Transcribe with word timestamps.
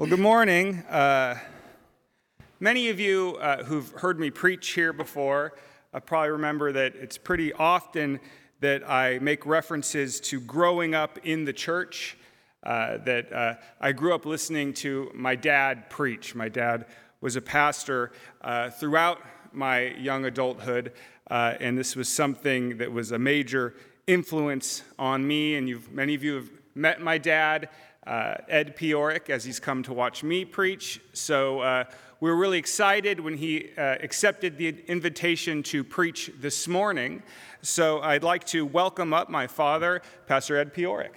Well, 0.00 0.08
good 0.08 0.18
morning. 0.18 0.78
Uh, 0.88 1.38
many 2.58 2.88
of 2.88 2.98
you 2.98 3.36
uh, 3.38 3.64
who've 3.64 3.90
heard 3.90 4.18
me 4.18 4.30
preach 4.30 4.70
here 4.70 4.94
before 4.94 5.52
uh, 5.92 6.00
probably 6.00 6.30
remember 6.30 6.72
that 6.72 6.94
it's 6.94 7.18
pretty 7.18 7.52
often 7.52 8.18
that 8.60 8.82
I 8.88 9.18
make 9.18 9.44
references 9.44 10.18
to 10.20 10.40
growing 10.40 10.94
up 10.94 11.18
in 11.22 11.44
the 11.44 11.52
church. 11.52 12.16
Uh, 12.62 12.96
that 13.04 13.30
uh, 13.30 13.56
I 13.78 13.92
grew 13.92 14.14
up 14.14 14.24
listening 14.24 14.72
to 14.76 15.10
my 15.14 15.34
dad 15.34 15.90
preach. 15.90 16.34
My 16.34 16.48
dad 16.48 16.86
was 17.20 17.36
a 17.36 17.42
pastor 17.42 18.12
uh, 18.40 18.70
throughout 18.70 19.20
my 19.52 19.88
young 19.96 20.24
adulthood, 20.24 20.94
and 21.28 21.76
this 21.76 21.94
was 21.94 22.08
something 22.08 22.78
that 22.78 22.90
was 22.90 23.12
a 23.12 23.18
major 23.18 23.74
influence 24.06 24.82
on 24.98 25.26
me. 25.26 25.56
And 25.56 25.92
many 25.92 26.14
of 26.14 26.24
you 26.24 26.36
have 26.36 26.48
met 26.74 27.02
my 27.02 27.18
dad 27.18 27.68
uh, 28.06 28.34
Ed 28.48 28.76
Piorek 28.76 29.30
as 29.30 29.44
he's 29.44 29.60
come 29.60 29.82
to 29.82 29.92
watch 29.92 30.22
me 30.22 30.44
preach. 30.44 31.00
So 31.12 31.60
uh, 31.60 31.84
we 32.20 32.30
are 32.30 32.36
really 32.36 32.58
excited 32.58 33.20
when 33.20 33.36
he 33.36 33.70
uh, 33.76 33.96
accepted 34.00 34.58
the 34.58 34.68
invitation 34.86 35.62
to 35.64 35.84
preach 35.84 36.30
this 36.40 36.66
morning. 36.66 37.22
So 37.62 38.00
I'd 38.00 38.22
like 38.22 38.44
to 38.46 38.64
welcome 38.64 39.12
up 39.12 39.28
my 39.28 39.46
father, 39.46 40.02
Pastor 40.26 40.56
Ed 40.56 40.74
Piorek. 40.74 41.10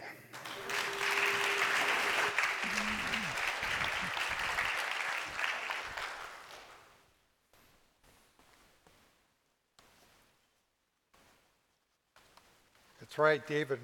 That's 13.00 13.18
right, 13.18 13.46
David 13.46 13.80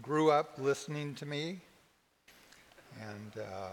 grew 0.00 0.30
up 0.30 0.54
listening 0.56 1.14
to 1.16 1.26
me 1.26 1.60
and 3.00 3.32
uh, 3.38 3.72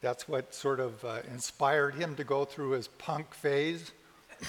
that's 0.00 0.28
what 0.28 0.54
sort 0.54 0.80
of 0.80 1.04
uh, 1.04 1.20
inspired 1.32 1.94
him 1.94 2.14
to 2.16 2.24
go 2.24 2.44
through 2.44 2.70
his 2.70 2.88
punk 2.88 3.34
phase. 3.34 3.92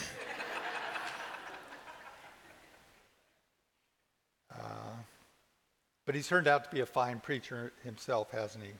uh, 4.51 4.57
but 6.05 6.15
he's 6.15 6.27
turned 6.27 6.47
out 6.47 6.63
to 6.63 6.69
be 6.69 6.81
a 6.81 6.85
fine 6.85 7.19
preacher 7.19 7.71
himself, 7.83 8.31
hasn't 8.31 8.63
he? 8.63 8.71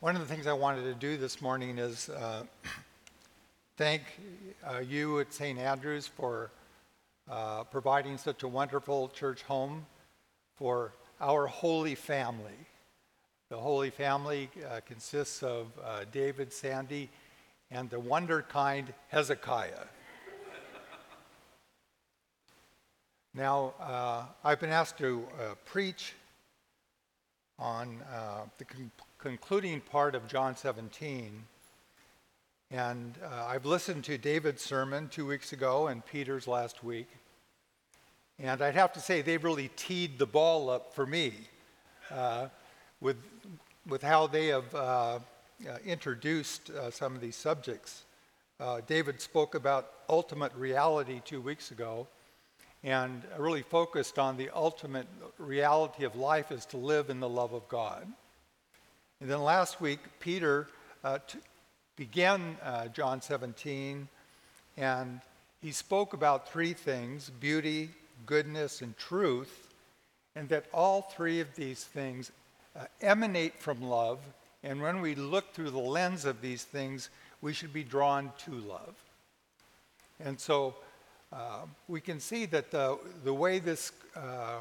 One 0.00 0.14
of 0.14 0.20
the 0.20 0.32
things 0.32 0.46
I 0.46 0.52
wanted 0.52 0.84
to 0.84 0.94
do 0.94 1.16
this 1.16 1.42
morning 1.42 1.78
is 1.78 2.08
uh, 2.08 2.44
thank 3.78 4.02
uh, 4.68 4.78
you 4.78 5.20
at 5.20 5.32
St. 5.32 5.56
Andrews 5.56 6.08
for 6.08 6.50
uh, 7.30 7.62
providing 7.62 8.18
such 8.18 8.42
a 8.42 8.48
wonderful 8.48 9.08
church 9.10 9.44
home 9.44 9.86
for 10.56 10.94
our 11.20 11.46
Holy 11.46 11.94
Family. 11.94 12.58
The 13.50 13.56
Holy 13.56 13.90
Family 13.90 14.50
uh, 14.68 14.80
consists 14.84 15.44
of 15.44 15.68
uh, 15.84 16.00
David, 16.10 16.52
Sandy, 16.52 17.08
and 17.70 17.88
the 17.88 18.00
wonder 18.00 18.42
kind 18.42 18.92
Hezekiah. 19.10 19.86
now, 23.32 23.74
uh, 23.78 24.24
I've 24.42 24.58
been 24.58 24.70
asked 24.70 24.98
to 24.98 25.24
uh, 25.40 25.54
preach 25.64 26.14
on 27.60 28.00
the 28.58 28.64
con- 28.64 28.90
concluding 29.18 29.80
part 29.82 30.16
of 30.16 30.26
John 30.26 30.56
17. 30.56 31.44
And 32.70 33.14
uh, 33.24 33.46
I've 33.46 33.64
listened 33.64 34.04
to 34.04 34.18
David's 34.18 34.60
sermon 34.60 35.08
two 35.08 35.26
weeks 35.26 35.54
ago 35.54 35.86
and 35.86 36.04
Peter's 36.04 36.46
last 36.46 36.84
week. 36.84 37.08
And 38.38 38.60
I'd 38.60 38.74
have 38.74 38.92
to 38.92 39.00
say, 39.00 39.22
they've 39.22 39.42
really 39.42 39.70
teed 39.74 40.18
the 40.18 40.26
ball 40.26 40.68
up 40.68 40.94
for 40.94 41.06
me 41.06 41.32
uh, 42.10 42.48
with, 43.00 43.16
with 43.88 44.02
how 44.02 44.26
they 44.26 44.48
have 44.48 44.74
uh, 44.74 45.18
uh 45.66 45.78
introduced 45.84 46.70
uh, 46.70 46.90
some 46.90 47.14
of 47.14 47.22
these 47.22 47.36
subjects. 47.36 48.02
Uh, 48.60 48.82
David 48.86 49.22
spoke 49.22 49.54
about 49.54 49.90
ultimate 50.10 50.54
reality 50.54 51.22
two 51.24 51.40
weeks 51.40 51.70
ago 51.70 52.06
and 52.84 53.22
really 53.38 53.62
focused 53.62 54.18
on 54.18 54.36
the 54.36 54.50
ultimate 54.54 55.06
reality 55.38 56.04
of 56.04 56.14
life 56.16 56.52
is 56.52 56.66
to 56.66 56.76
live 56.76 57.08
in 57.08 57.18
the 57.18 57.28
love 57.28 57.54
of 57.54 57.66
God. 57.68 58.06
And 59.20 59.30
then 59.30 59.40
last 59.40 59.80
week, 59.80 60.00
Peter 60.20 60.68
t- 61.26 61.38
began 61.98 62.56
uh, 62.62 62.86
John 62.86 63.20
17, 63.20 64.06
and 64.76 65.20
he 65.60 65.72
spoke 65.72 66.12
about 66.12 66.48
three 66.48 66.72
things 66.72 67.28
beauty, 67.40 67.90
goodness, 68.24 68.82
and 68.82 68.96
truth, 68.96 69.68
and 70.36 70.48
that 70.48 70.66
all 70.72 71.02
three 71.02 71.40
of 71.40 71.52
these 71.56 71.82
things 71.82 72.30
uh, 72.78 72.84
emanate 73.02 73.58
from 73.58 73.82
love. 73.82 74.20
And 74.62 74.80
when 74.80 75.00
we 75.00 75.16
look 75.16 75.52
through 75.52 75.70
the 75.70 75.78
lens 75.78 76.24
of 76.24 76.40
these 76.40 76.62
things, 76.62 77.10
we 77.42 77.52
should 77.52 77.72
be 77.72 77.82
drawn 77.82 78.30
to 78.44 78.52
love. 78.52 78.94
And 80.20 80.38
so 80.38 80.76
uh, 81.32 81.62
we 81.88 82.00
can 82.00 82.20
see 82.20 82.46
that 82.46 82.70
the, 82.70 82.96
the 83.24 83.34
way 83.34 83.58
this 83.58 83.90
uh, 84.16 84.60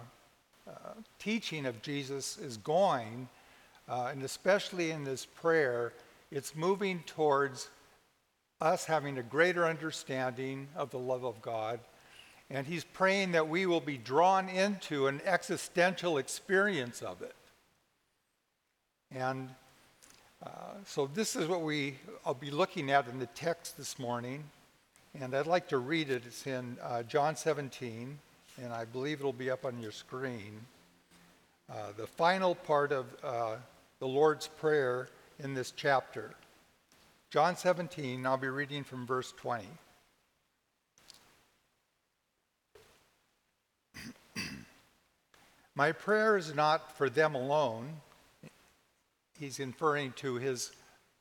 uh 0.68 0.72
teaching 1.20 1.68
of 1.68 1.84
Jesus 1.84 2.40
is 2.40 2.58
going, 2.58 3.30
uh, 3.88 4.10
and 4.12 4.24
especially 4.24 4.90
in 4.90 5.04
this 5.04 5.26
prayer, 5.26 5.94
it's 6.32 6.56
moving 6.56 7.04
towards 7.06 7.70
us 8.60 8.86
having 8.86 9.18
a 9.18 9.24
greater 9.24 9.66
understanding 9.66 10.68
of 10.76 10.90
the 10.90 11.00
love 11.00 11.24
of 11.24 11.42
God. 11.42 11.80
And 12.50 12.66
he's 12.66 12.84
praying 12.84 13.34
that 13.34 13.50
we 13.50 13.66
will 13.66 13.82
be 13.82 13.98
drawn 13.98 14.50
into 14.50 15.08
an 15.08 15.22
existential 15.26 16.18
experience 16.18 17.02
of 17.02 17.22
it. 17.22 17.36
And 19.14 19.50
uh, 20.44 20.50
so 20.86 21.10
this 21.14 21.36
is 21.36 21.48
what 21.48 21.62
we 21.62 21.96
I'll 22.26 22.34
be 22.34 22.52
looking 22.52 22.92
at 22.92 23.08
in 23.08 23.20
the 23.20 23.28
text 23.28 23.78
this 23.78 24.00
morning. 24.00 24.44
And 25.20 25.36
I'd 25.36 25.48
like 25.48 25.68
to 25.70 25.78
read 25.78 26.10
it. 26.10 26.24
It's 26.26 26.46
in 26.46 26.78
uh, 26.84 27.04
John 27.04 27.36
17, 27.36 28.20
and 28.62 28.74
I 28.74 28.86
believe 28.86 29.20
it'll 29.20 29.34
be 29.34 29.50
up 29.50 29.66
on 29.66 29.82
your 29.82 29.92
screen. 29.92 30.60
Uh, 31.70 31.92
the 31.98 32.06
final 32.06 32.54
part 32.54 32.92
of 32.92 33.06
uh, 33.24 33.56
the 34.00 34.08
Lord's 34.08 34.48
Prayer 34.48 35.10
in 35.40 35.54
this 35.54 35.72
chapter. 35.72 36.34
John 37.30 37.56
17, 37.58 38.26
I'll 38.26 38.38
be 38.38 38.48
reading 38.48 38.84
from 38.84 39.06
verse 39.06 39.34
20. 39.38 39.66
My 45.76 45.92
prayer 45.92 46.38
is 46.38 46.56
not 46.56 46.98
for 46.98 47.08
them 47.08 47.36
alone. 47.36 48.02
He's 49.40 49.60
inferring 49.60 50.14
to 50.14 50.36
his 50.36 50.72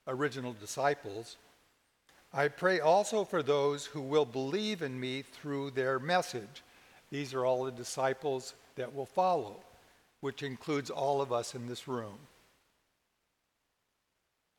original 0.09 0.55
disciples. 0.59 1.37
I 2.33 2.49
pray 2.49 2.81
also 2.81 3.25
for 3.25 3.43
those 3.43 3.85
who 3.85 4.01
will 4.01 4.25
believe 4.25 4.81
in 4.81 4.99
me 4.99 5.23
through 5.23 5.73
their 5.73 5.99
message. 5.99 6.63
These 7.11 7.35
are 7.35 7.45
all 7.45 7.65
the 7.65 7.71
disciples 7.71 8.55
that 8.77 8.95
will 8.95 9.07
follow, 9.07 9.57
which 10.21 10.43
includes 10.43 10.89
all 10.89 11.21
of 11.21 11.33
us 11.33 11.55
in 11.55 11.67
this 11.67 11.87
room. 11.87 12.19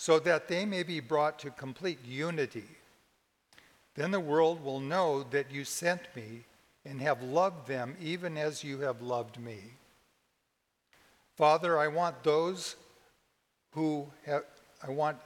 so 0.00 0.18
that 0.18 0.48
they 0.48 0.64
may 0.64 0.82
be 0.82 0.98
brought 0.98 1.38
to 1.38 1.50
complete 1.50 2.02
unity. 2.02 2.64
Then 3.96 4.12
the 4.12 4.18
world 4.18 4.64
will 4.64 4.80
know 4.80 5.24
that 5.24 5.50
you 5.50 5.62
sent 5.62 6.00
me 6.16 6.44
and 6.86 7.02
have 7.02 7.22
loved 7.22 7.68
them 7.68 7.94
even 8.00 8.38
as 8.38 8.64
you 8.64 8.80
have 8.80 9.02
loved 9.02 9.38
me. 9.38 9.58
Father, 11.36 11.78
I 11.78 11.88
want 11.88 12.22
those 12.22 12.76
who 13.72 14.06
have, 14.24 14.44
I 14.82 14.90
want 14.90 15.18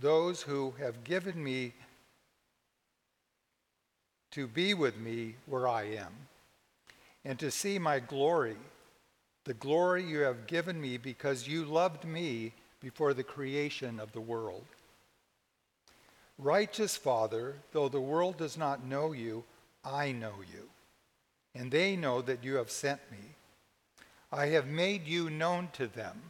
those 0.00 0.40
who 0.40 0.72
have 0.78 1.02
given 1.02 1.42
me 1.42 1.72
to 4.30 4.46
be 4.46 4.72
with 4.72 4.96
me 4.98 5.34
where 5.46 5.66
I 5.66 5.82
am, 5.96 6.12
and 7.24 7.40
to 7.40 7.50
see 7.50 7.76
my 7.76 7.98
glory, 7.98 8.56
the 9.46 9.54
glory 9.54 10.04
you 10.04 10.20
have 10.20 10.46
given 10.46 10.80
me 10.80 10.96
because 10.96 11.48
you 11.48 11.64
loved 11.64 12.04
me 12.04 12.52
before 12.82 13.14
the 13.14 13.22
creation 13.22 14.00
of 14.00 14.12
the 14.12 14.20
world. 14.20 14.64
Righteous 16.38 16.96
Father, 16.96 17.54
though 17.72 17.88
the 17.88 18.00
world 18.00 18.36
does 18.36 18.58
not 18.58 18.84
know 18.84 19.12
you, 19.12 19.44
I 19.84 20.12
know 20.12 20.34
you, 20.52 20.68
and 21.54 21.70
they 21.70 21.94
know 21.94 22.20
that 22.22 22.42
you 22.42 22.56
have 22.56 22.70
sent 22.70 23.00
me. 23.10 23.18
I 24.32 24.46
have 24.46 24.66
made 24.66 25.06
you 25.06 25.30
known 25.30 25.68
to 25.74 25.86
them, 25.86 26.20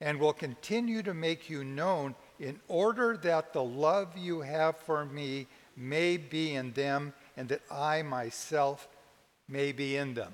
and 0.00 0.18
will 0.18 0.32
continue 0.32 1.02
to 1.02 1.12
make 1.12 1.50
you 1.50 1.64
known 1.64 2.14
in 2.38 2.58
order 2.68 3.18
that 3.18 3.52
the 3.52 3.62
love 3.62 4.16
you 4.16 4.40
have 4.40 4.78
for 4.78 5.04
me 5.04 5.46
may 5.76 6.16
be 6.16 6.54
in 6.54 6.72
them, 6.72 7.12
and 7.36 7.48
that 7.48 7.62
I 7.70 8.02
myself 8.02 8.88
may 9.48 9.72
be 9.72 9.96
in 9.96 10.14
them. 10.14 10.32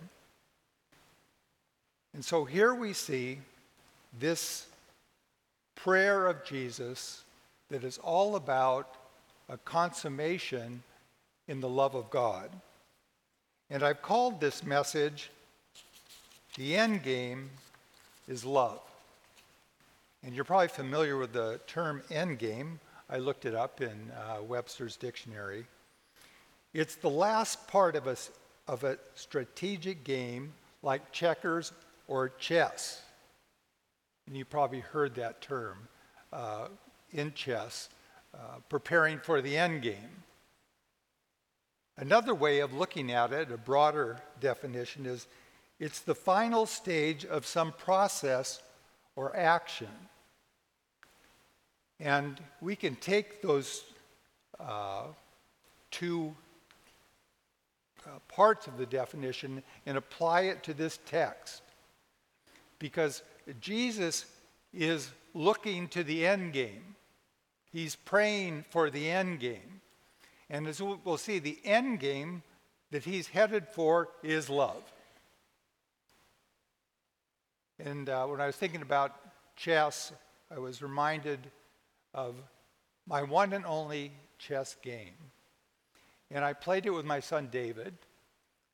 And 2.14 2.24
so 2.24 2.44
here 2.44 2.74
we 2.74 2.92
see 2.92 3.38
this 4.18 4.66
prayer 5.76 6.26
of 6.26 6.44
Jesus 6.44 7.22
that 7.70 7.84
is 7.84 7.98
all 7.98 8.34
about 8.34 8.96
a 9.48 9.56
consummation 9.58 10.82
in 11.46 11.60
the 11.60 11.68
love 11.68 11.94
of 11.94 12.10
God. 12.10 12.50
And 13.70 13.82
I've 13.82 14.02
called 14.02 14.40
this 14.40 14.64
message, 14.64 15.30
The 16.56 16.76
End 16.76 17.02
Game 17.02 17.50
is 18.28 18.44
Love. 18.44 18.80
And 20.24 20.34
you're 20.34 20.44
probably 20.44 20.68
familiar 20.68 21.16
with 21.16 21.32
the 21.32 21.60
term 21.66 22.02
end 22.10 22.38
game. 22.38 22.80
I 23.08 23.18
looked 23.18 23.44
it 23.44 23.54
up 23.54 23.80
in 23.80 24.10
uh, 24.10 24.42
Webster's 24.42 24.96
dictionary. 24.96 25.66
It's 26.74 26.96
the 26.96 27.10
last 27.10 27.68
part 27.68 27.94
of 27.94 28.08
a, 28.08 28.16
of 28.66 28.82
a 28.82 28.98
strategic 29.14 30.02
game 30.02 30.52
like 30.82 31.12
checkers 31.12 31.72
or 32.08 32.30
chess. 32.40 33.02
And 34.26 34.36
you 34.36 34.44
probably 34.44 34.80
heard 34.80 35.14
that 35.16 35.40
term 35.40 35.88
uh, 36.32 36.68
in 37.12 37.32
chess, 37.34 37.88
uh, 38.34 38.58
preparing 38.68 39.18
for 39.18 39.40
the 39.40 39.56
end 39.56 39.82
game. 39.82 40.24
Another 41.96 42.34
way 42.34 42.60
of 42.60 42.74
looking 42.74 43.10
at 43.10 43.32
it, 43.32 43.50
a 43.50 43.56
broader 43.56 44.18
definition, 44.40 45.06
is 45.06 45.26
it's 45.78 46.00
the 46.00 46.14
final 46.14 46.66
stage 46.66 47.24
of 47.24 47.46
some 47.46 47.72
process 47.72 48.60
or 49.14 49.34
action. 49.34 49.88
And 51.98 52.38
we 52.60 52.76
can 52.76 52.96
take 52.96 53.40
those 53.40 53.84
uh, 54.60 55.04
two 55.90 56.34
uh, 58.04 58.10
parts 58.28 58.66
of 58.66 58.76
the 58.76 58.86
definition 58.86 59.62
and 59.86 59.96
apply 59.96 60.42
it 60.42 60.62
to 60.64 60.74
this 60.74 60.98
text. 61.06 61.62
Because 62.78 63.22
Jesus 63.60 64.26
is 64.72 65.10
looking 65.34 65.88
to 65.88 66.02
the 66.02 66.26
end 66.26 66.52
game. 66.52 66.96
He's 67.72 67.96
praying 67.96 68.64
for 68.70 68.90
the 68.90 69.10
end 69.10 69.40
game. 69.40 69.80
And 70.48 70.66
as 70.66 70.80
we'll 70.80 71.18
see, 71.18 71.38
the 71.38 71.58
end 71.64 72.00
game 72.00 72.42
that 72.90 73.04
he's 73.04 73.28
headed 73.28 73.66
for 73.68 74.08
is 74.22 74.48
love. 74.48 74.82
And 77.78 78.08
uh, 78.08 78.26
when 78.26 78.40
I 78.40 78.46
was 78.46 78.56
thinking 78.56 78.82
about 78.82 79.14
chess, 79.56 80.12
I 80.54 80.58
was 80.58 80.82
reminded 80.82 81.40
of 82.14 82.36
my 83.06 83.22
one 83.22 83.52
and 83.52 83.66
only 83.66 84.12
chess 84.38 84.76
game. 84.82 85.14
And 86.30 86.44
I 86.44 86.52
played 86.52 86.86
it 86.86 86.90
with 86.90 87.04
my 87.04 87.20
son 87.20 87.48
David, 87.50 87.94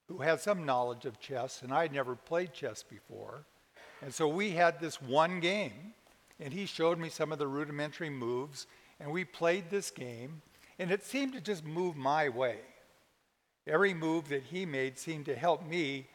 who 0.08 0.18
had 0.18 0.40
some 0.40 0.64
knowledge 0.64 1.04
of 1.04 1.18
chess, 1.20 1.62
and 1.62 1.72
I 1.72 1.82
had 1.82 1.92
never 1.92 2.14
played 2.14 2.52
chess 2.52 2.82
before. 2.82 3.44
And 4.02 4.12
so 4.12 4.26
we 4.26 4.50
had 4.50 4.80
this 4.80 5.00
one 5.00 5.38
game, 5.38 5.94
and 6.40 6.52
he 6.52 6.66
showed 6.66 6.98
me 6.98 7.08
some 7.08 7.30
of 7.32 7.38
the 7.38 7.46
rudimentary 7.46 8.10
moves, 8.10 8.66
and 8.98 9.10
we 9.10 9.24
played 9.24 9.70
this 9.70 9.90
game, 9.92 10.42
and 10.78 10.90
it 10.90 11.04
seemed 11.04 11.32
to 11.34 11.40
just 11.40 11.64
move 11.64 11.96
my 11.96 12.28
way. 12.28 12.58
Every 13.66 13.94
move 13.94 14.28
that 14.30 14.42
he 14.42 14.66
made 14.66 14.98
seemed 14.98 15.26
to 15.26 15.36
help 15.36 15.64
me 15.64 16.08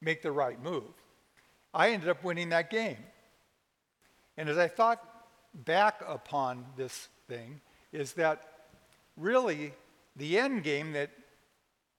make 0.00 0.22
the 0.22 0.30
right 0.30 0.62
move. 0.62 0.84
I 1.72 1.90
ended 1.90 2.08
up 2.08 2.22
winning 2.22 2.50
that 2.50 2.70
game. 2.70 2.98
And 4.36 4.48
as 4.48 4.56
I 4.56 4.68
thought 4.68 5.02
back 5.64 6.02
upon 6.06 6.64
this 6.76 7.08
thing, 7.28 7.60
is 7.92 8.12
that 8.12 8.48
really 9.16 9.72
the 10.14 10.38
end 10.38 10.62
game 10.62 10.92
that 10.92 11.10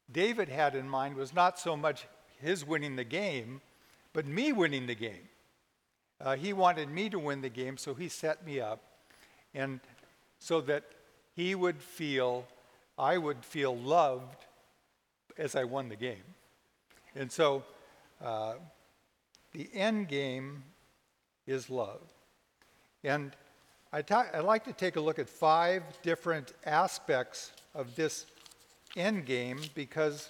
David 0.10 0.48
had 0.48 0.76
in 0.76 0.88
mind 0.88 1.16
was 1.16 1.34
not 1.34 1.60
so 1.60 1.76
much 1.76 2.06
his 2.42 2.66
winning 2.66 2.96
the 2.96 3.04
game, 3.04 3.62
but 4.16 4.26
me 4.26 4.54
winning 4.54 4.88
the 4.88 4.96
game. 4.96 5.28
Uh, 6.22 6.38
he 6.38 6.54
wanted 6.54 6.90
me 6.90 7.10
to 7.10 7.20
win 7.20 7.42
the 7.42 7.50
game, 7.50 7.76
so 7.76 7.94
he 7.94 8.08
set 8.08 8.46
me 8.46 8.62
up. 8.62 8.82
And 9.54 9.82
so 10.40 10.62
that 10.62 10.86
he 11.36 11.54
would 11.54 11.82
feel, 11.82 12.46
I 12.98 13.18
would 13.18 13.44
feel 13.44 13.76
loved 13.76 14.46
as 15.38 15.54
I 15.54 15.66
won 15.66 15.90
the 15.90 15.98
game. 15.98 16.24
And 17.14 17.30
so 17.30 17.66
uh, 18.24 18.54
the 19.52 19.70
end 19.74 20.08
game 20.08 20.64
is 21.46 21.70
love. 21.70 22.02
And 23.04 23.34
I 23.92 24.02
ta- 24.02 24.28
I'd 24.34 24.46
like 24.46 24.64
to 24.64 24.74
take 24.74 24.96
a 24.96 25.02
look 25.02 25.20
at 25.20 25.30
five 25.30 25.84
different 26.04 26.54
aspects 26.66 27.52
of 27.74 27.94
this 27.98 28.28
end 28.96 29.26
game 29.26 29.60
because 29.76 30.30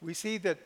we 0.00 0.14
see 0.14 0.38
that 0.38 0.58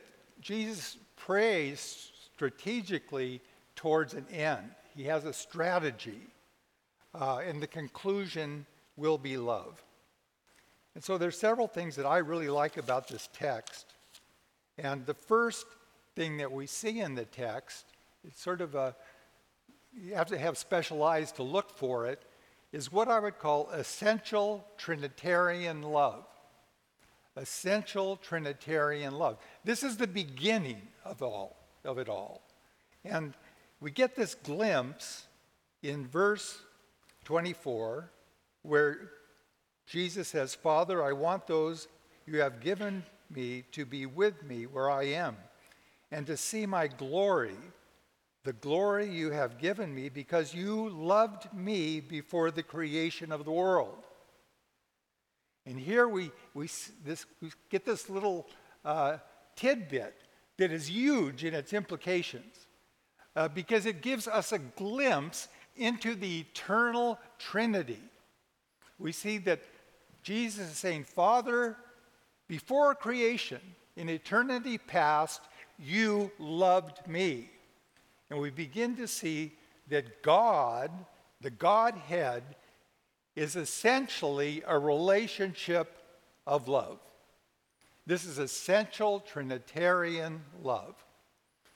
Jesus 0.42 0.98
prays 1.24 2.10
strategically 2.34 3.40
towards 3.76 4.12
an 4.12 4.26
end. 4.30 4.70
He 4.94 5.04
has 5.04 5.24
a 5.24 5.32
strategy 5.32 6.20
uh, 7.14 7.38
and 7.38 7.62
the 7.62 7.66
conclusion 7.66 8.66
will 8.96 9.16
be 9.16 9.36
love. 9.36 9.82
And 10.94 11.02
so 11.02 11.16
there's 11.16 11.38
several 11.38 11.66
things 11.66 11.96
that 11.96 12.06
I 12.06 12.18
really 12.18 12.48
like 12.48 12.76
about 12.76 13.08
this 13.08 13.28
text. 13.32 13.86
And 14.76 15.06
the 15.06 15.14
first 15.14 15.66
thing 16.14 16.36
that 16.38 16.52
we 16.52 16.66
see 16.66 17.00
in 17.00 17.14
the 17.14 17.24
text, 17.24 17.86
it's 18.26 18.40
sort 18.40 18.60
of 18.60 18.74
a, 18.74 18.94
you 19.98 20.14
have 20.14 20.28
to 20.28 20.38
have 20.38 20.58
special 20.58 21.02
eyes 21.02 21.32
to 21.32 21.42
look 21.42 21.70
for 21.70 22.06
it, 22.06 22.22
is 22.72 22.92
what 22.92 23.08
I 23.08 23.18
would 23.18 23.38
call 23.38 23.70
essential 23.70 24.64
Trinitarian 24.76 25.82
love. 25.82 26.26
Essential 27.36 28.16
Trinitarian 28.16 29.14
love. 29.14 29.38
This 29.64 29.82
is 29.82 29.96
the 29.96 30.06
beginning 30.06 30.82
of 31.04 31.22
all 31.22 31.56
of 31.84 31.98
it 31.98 32.08
all. 32.08 32.42
And 33.04 33.34
we 33.80 33.90
get 33.90 34.16
this 34.16 34.34
glimpse 34.34 35.26
in 35.82 36.06
verse 36.06 36.58
24, 37.24 38.10
where 38.62 39.10
Jesus 39.86 40.28
says, 40.28 40.54
Father, 40.54 41.02
I 41.02 41.12
want 41.12 41.46
those 41.46 41.88
you 42.26 42.40
have 42.40 42.60
given 42.60 43.04
me 43.30 43.64
to 43.72 43.84
be 43.84 44.06
with 44.06 44.42
me 44.42 44.64
where 44.66 44.90
I 44.90 45.04
am, 45.04 45.36
and 46.10 46.26
to 46.26 46.36
see 46.36 46.64
my 46.64 46.86
glory, 46.86 47.56
the 48.44 48.52
glory 48.54 49.08
you 49.08 49.30
have 49.30 49.58
given 49.58 49.94
me, 49.94 50.08
because 50.08 50.54
you 50.54 50.88
loved 50.88 51.52
me 51.52 52.00
before 52.00 52.50
the 52.50 52.62
creation 52.62 53.32
of 53.32 53.44
the 53.44 53.52
world. 53.52 53.98
And 55.66 55.78
here 55.78 56.08
we, 56.08 56.30
we, 56.52 56.68
this, 57.04 57.26
we 57.40 57.50
get 57.70 57.84
this 57.84 58.08
little 58.08 58.46
uh, 58.84 59.18
tidbit 59.56 60.14
that 60.58 60.70
is 60.70 60.88
huge 60.88 61.44
in 61.44 61.54
its 61.54 61.72
implications 61.72 62.66
uh, 63.36 63.48
because 63.48 63.86
it 63.86 64.02
gives 64.02 64.28
us 64.28 64.52
a 64.52 64.58
glimpse 64.58 65.48
into 65.76 66.14
the 66.14 66.40
eternal 66.40 67.18
Trinity. 67.38 68.00
We 68.98 69.12
see 69.12 69.38
that 69.38 69.60
Jesus 70.22 70.70
is 70.70 70.78
saying, 70.78 71.04
Father, 71.04 71.76
before 72.46 72.94
creation, 72.94 73.60
in 73.96 74.08
eternity 74.08 74.78
past, 74.78 75.40
you 75.78 76.30
loved 76.38 77.06
me. 77.06 77.50
And 78.30 78.40
we 78.40 78.50
begin 78.50 78.96
to 78.96 79.06
see 79.06 79.52
that 79.88 80.22
God, 80.22 80.90
the 81.40 81.50
Godhead, 81.50 82.42
is 83.36 83.56
essentially 83.56 84.62
a 84.66 84.78
relationship 84.78 85.92
of 86.46 86.68
love. 86.68 86.98
This 88.06 88.24
is 88.24 88.38
essential 88.38 89.20
Trinitarian 89.20 90.42
love. 90.62 90.94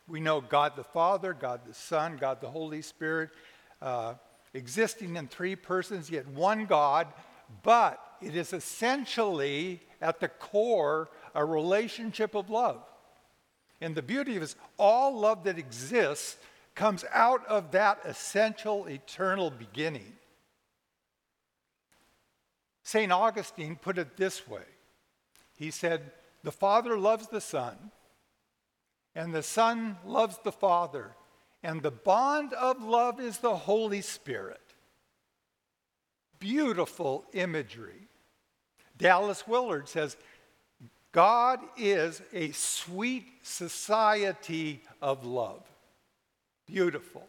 We 0.06 0.20
know 0.20 0.40
God 0.40 0.76
the 0.76 0.84
Father, 0.84 1.34
God 1.34 1.62
the 1.66 1.74
Son, 1.74 2.16
God 2.16 2.40
the 2.40 2.50
Holy 2.50 2.82
Spirit 2.82 3.30
uh, 3.80 4.14
existing 4.54 5.16
in 5.16 5.28
three 5.28 5.56
persons, 5.56 6.10
yet 6.10 6.26
one 6.28 6.66
God, 6.66 7.08
but 7.62 8.00
it 8.20 8.34
is 8.34 8.52
essentially 8.52 9.80
at 10.00 10.20
the 10.20 10.28
core 10.28 11.10
a 11.34 11.44
relationship 11.44 12.34
of 12.34 12.50
love. 12.50 12.82
And 13.80 13.94
the 13.94 14.02
beauty 14.02 14.36
is 14.36 14.56
all 14.78 15.18
love 15.18 15.44
that 15.44 15.58
exists 15.58 16.36
comes 16.74 17.04
out 17.12 17.46
of 17.46 17.72
that 17.72 18.00
essential 18.04 18.86
eternal 18.86 19.50
beginning. 19.50 20.12
St. 22.82 23.12
Augustine 23.12 23.76
put 23.76 23.98
it 23.98 24.16
this 24.16 24.48
way 24.48 24.62
He 25.56 25.70
said, 25.70 26.12
The 26.42 26.52
Father 26.52 26.98
loves 26.98 27.28
the 27.28 27.40
Son, 27.40 27.90
and 29.14 29.34
the 29.34 29.42
Son 29.42 29.96
loves 30.04 30.38
the 30.44 30.52
Father, 30.52 31.16
and 31.62 31.82
the 31.82 31.90
bond 31.90 32.52
of 32.52 32.82
love 32.82 33.20
is 33.20 33.38
the 33.38 33.56
Holy 33.56 34.00
Spirit. 34.00 34.60
beautiful 36.38 37.24
imagery. 37.32 38.08
Dallas 38.96 39.46
Willard 39.46 39.88
says, 39.88 40.16
God 41.12 41.60
is 41.76 42.22
a 42.32 42.50
sweet 42.52 43.26
society 43.42 44.82
of 45.00 45.24
love. 45.24 45.62
Beautiful. 46.66 47.26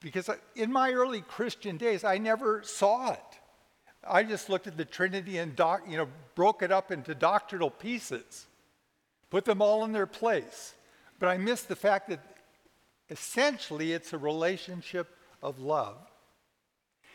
Because 0.00 0.28
in 0.54 0.72
my 0.72 0.92
early 0.92 1.20
Christian 1.22 1.76
days, 1.76 2.04
I 2.04 2.18
never 2.18 2.62
saw 2.62 3.12
it. 3.12 3.35
I 4.08 4.22
just 4.22 4.48
looked 4.48 4.66
at 4.66 4.76
the 4.76 4.84
Trinity 4.84 5.38
and 5.38 5.54
doc, 5.56 5.82
you 5.88 5.96
know, 5.96 6.08
broke 6.34 6.62
it 6.62 6.72
up 6.72 6.90
into 6.90 7.14
doctrinal 7.14 7.70
pieces, 7.70 8.46
put 9.30 9.44
them 9.44 9.62
all 9.62 9.84
in 9.84 9.92
their 9.92 10.06
place. 10.06 10.74
But 11.18 11.28
I 11.28 11.38
missed 11.38 11.68
the 11.68 11.76
fact 11.76 12.08
that 12.08 12.20
essentially 13.10 13.92
it's 13.92 14.12
a 14.12 14.18
relationship 14.18 15.08
of 15.42 15.58
love. 15.58 15.96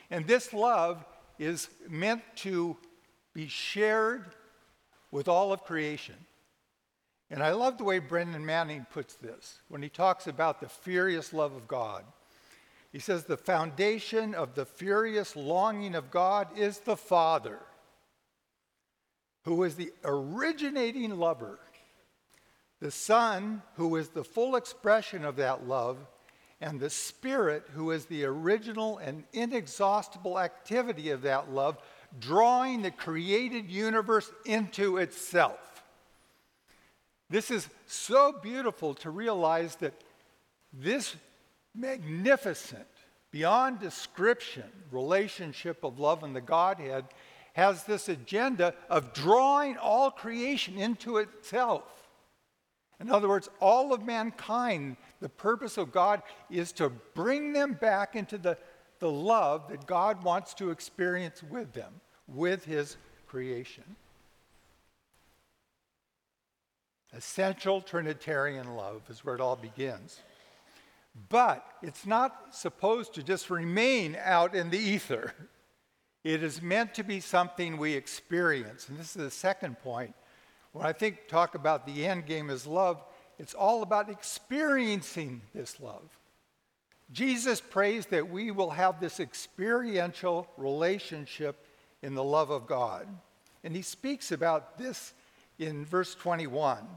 And 0.09 0.27
this 0.27 0.53
love 0.53 1.05
is 1.39 1.69
meant 1.89 2.21
to 2.37 2.77
be 3.33 3.47
shared 3.47 4.25
with 5.11 5.27
all 5.27 5.53
of 5.53 5.63
creation. 5.63 6.15
And 7.29 7.41
I 7.41 7.51
love 7.51 7.77
the 7.77 7.85
way 7.85 7.99
Brennan 7.99 8.45
Manning 8.45 8.85
puts 8.91 9.15
this 9.15 9.59
when 9.69 9.81
he 9.81 9.89
talks 9.89 10.27
about 10.27 10.59
the 10.59 10.67
furious 10.67 11.31
love 11.31 11.53
of 11.53 11.67
God. 11.67 12.03
He 12.91 12.99
says, 12.99 13.23
The 13.23 13.37
foundation 13.37 14.35
of 14.35 14.55
the 14.55 14.65
furious 14.65 15.35
longing 15.35 15.95
of 15.95 16.11
God 16.11 16.47
is 16.57 16.79
the 16.79 16.97
Father, 16.97 17.59
who 19.45 19.63
is 19.63 19.75
the 19.75 19.91
originating 20.03 21.17
lover, 21.17 21.59
the 22.79 22.91
Son, 22.91 23.61
who 23.75 23.95
is 23.95 24.09
the 24.09 24.23
full 24.23 24.55
expression 24.55 25.23
of 25.23 25.37
that 25.37 25.67
love, 25.67 25.97
and 26.59 26.79
the 26.79 26.89
Spirit, 26.89 27.63
who 27.73 27.91
is 27.91 28.05
the 28.05 28.25
original 28.25 28.97
and 28.99 29.23
inexhaustible 29.33 30.39
activity 30.39 31.09
of 31.09 31.21
that 31.23 31.51
love, 31.51 31.77
drawing 32.19 32.81
the 32.81 32.91
created 32.91 33.69
universe 33.71 34.31
into 34.45 34.97
itself. 34.97 35.83
This 37.29 37.49
is 37.49 37.69
so 37.87 38.33
beautiful 38.33 38.93
to 38.95 39.09
realize 39.09 39.75
that 39.77 39.93
this 40.73 41.15
magnificent, 41.75 42.87
beyond 43.31 43.79
description 43.79 44.69
relationship 44.91 45.83
of 45.83 45.99
love 45.99 46.23
in 46.23 46.33
the 46.33 46.41
Godhead 46.41 47.05
has 47.53 47.83
this 47.83 48.09
agenda 48.09 48.73
of 48.89 49.13
drawing 49.13 49.77
all 49.77 50.11
creation 50.11 50.77
into 50.77 51.17
itself. 51.17 51.83
In 52.99 53.09
other 53.09 53.27
words, 53.27 53.49
all 53.59 53.93
of 53.93 54.05
mankind, 54.05 54.95
the 55.21 55.29
purpose 55.29 55.77
of 55.77 55.91
God 55.91 56.21
is 56.49 56.71
to 56.73 56.89
bring 56.89 57.51
them 57.51 57.73
back 57.73 58.15
into 58.15 58.37
the, 58.37 58.57
the 58.99 59.09
love 59.09 59.67
that 59.69 59.87
God 59.87 60.23
wants 60.23 60.53
to 60.55 60.69
experience 60.69 61.41
with 61.41 61.73
them, 61.73 61.93
with 62.27 62.63
His 62.63 62.97
creation. 63.27 63.95
Essential 67.13 67.81
Trinitarian 67.81 68.75
love 68.75 69.01
is 69.09 69.25
where 69.25 69.35
it 69.35 69.41
all 69.41 69.55
begins. 69.55 70.21
But 71.29 71.65
it's 71.81 72.05
not 72.05 72.55
supposed 72.55 73.13
to 73.15 73.23
just 73.23 73.49
remain 73.49 74.17
out 74.21 74.55
in 74.55 74.69
the 74.69 74.77
ether. 74.77 75.33
It 76.23 76.43
is 76.43 76.61
meant 76.61 76.93
to 76.95 77.03
be 77.03 77.19
something 77.19 77.77
we 77.77 77.93
experience. 77.93 78.87
And 78.87 78.97
this 78.97 79.07
is 79.07 79.23
the 79.23 79.31
second 79.31 79.79
point. 79.79 80.13
When 80.71 80.85
I 80.85 80.93
think 80.93 81.27
talk 81.27 81.55
about 81.55 81.85
the 81.85 82.05
end 82.05 82.25
game 82.25 82.49
is 82.49 82.65
love, 82.65 83.03
it's 83.37 83.53
all 83.53 83.81
about 83.81 84.09
experiencing 84.09 85.41
this 85.53 85.79
love. 85.79 86.07
Jesus 87.11 87.59
prays 87.59 88.05
that 88.07 88.29
we 88.29 88.51
will 88.51 88.69
have 88.69 88.99
this 88.99 89.19
experiential 89.19 90.47
relationship 90.57 91.65
in 92.01 92.13
the 92.13 92.23
love 92.23 92.51
of 92.51 92.67
God. 92.67 93.07
And 93.63 93.75
he 93.75 93.81
speaks 93.81 94.31
about 94.31 94.77
this 94.77 95.13
in 95.59 95.85
verse 95.85 96.15
21. 96.15 96.87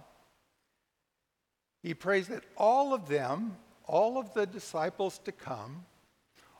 He 1.82 1.94
prays 1.94 2.28
that 2.28 2.44
all 2.56 2.94
of 2.94 3.08
them, 3.08 3.56
all 3.86 4.18
of 4.18 4.32
the 4.34 4.46
disciples 4.46 5.18
to 5.24 5.32
come, 5.32 5.84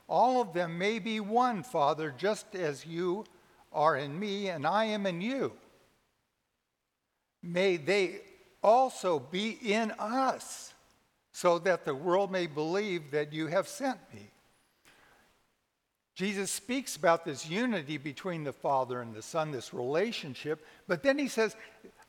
all 0.07 0.41
of 0.41 0.53
them 0.53 0.77
may 0.77 0.99
be 0.99 1.19
one, 1.19 1.63
Father, 1.63 2.13
just 2.15 2.55
as 2.55 2.85
you 2.85 3.25
are 3.73 3.97
in 3.97 4.19
me 4.19 4.49
and 4.49 4.65
I 4.65 4.85
am 4.85 5.05
in 5.05 5.21
you. 5.21 5.53
May 7.41 7.77
they 7.77 8.21
also 8.63 9.19
be 9.19 9.57
in 9.61 9.91
us, 9.99 10.73
so 11.31 11.59
that 11.59 11.85
the 11.85 11.93
world 11.93 12.31
may 12.31 12.47
believe 12.47 13.11
that 13.11 13.33
you 13.33 13.47
have 13.47 13.67
sent 13.67 13.99
me. 14.13 14.29
Jesus 16.15 16.49
speaks 16.49 16.95
about 16.95 17.25
this 17.25 17.47
unity 17.47 17.97
between 17.97 18.45
the 18.45 18.53
Father 18.53 19.01
and 19.01 19.13
the 19.13 19.21
Son, 19.21 19.51
this 19.51 19.73
relationship, 19.73 20.65
but 20.87 21.03
then 21.03 21.19
he 21.19 21.27
says, 21.27 21.55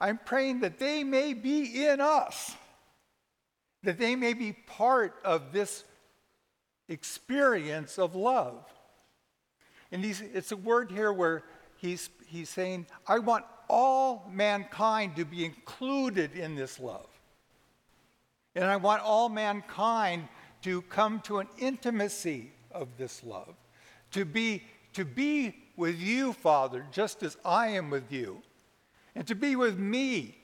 I'm 0.01 0.19
praying 0.19 0.61
that 0.61 0.79
they 0.79 1.03
may 1.03 1.33
be 1.33 1.87
in 1.87 2.01
us 2.01 2.55
that 3.87 3.99
they 3.99 4.17
may 4.17 4.35
be 4.35 4.53
part 4.53 5.15
of 5.25 5.53
this 5.53 5.85
experience 6.89 8.01
of 8.01 8.17
love. 8.17 8.65
And 9.93 10.05
it's 10.05 10.51
a 10.51 10.57
word 10.57 10.91
here 10.91 11.13
where 11.13 11.45
he's, 11.77 12.11
he's 12.27 12.49
saying, 12.49 12.87
I 13.07 13.21
want 13.21 13.45
all 13.69 14.29
mankind 14.29 15.15
to 15.15 15.25
be 15.25 15.45
included 15.45 16.35
in 16.35 16.57
this 16.57 16.81
love. 16.81 17.07
And 18.57 18.65
I 18.65 18.75
want 18.75 19.03
all 19.03 19.29
mankind 19.29 20.27
to 20.63 20.83
come 20.83 21.21
to 21.21 21.39
an 21.39 21.47
intimacy 21.57 22.51
of 22.73 22.89
this 22.99 23.23
love, 23.23 23.55
to 24.11 24.25
be, 24.25 24.65
to 24.95 25.05
be 25.05 25.55
with 25.77 25.97
you, 25.97 26.33
Father, 26.33 26.85
just 26.91 27.23
as 27.23 27.37
I 27.45 27.69
am 27.69 27.91
with 27.91 28.11
you, 28.11 28.43
and 29.15 29.25
to 29.29 29.37
be 29.37 29.55
with 29.55 29.79
me 29.79 30.39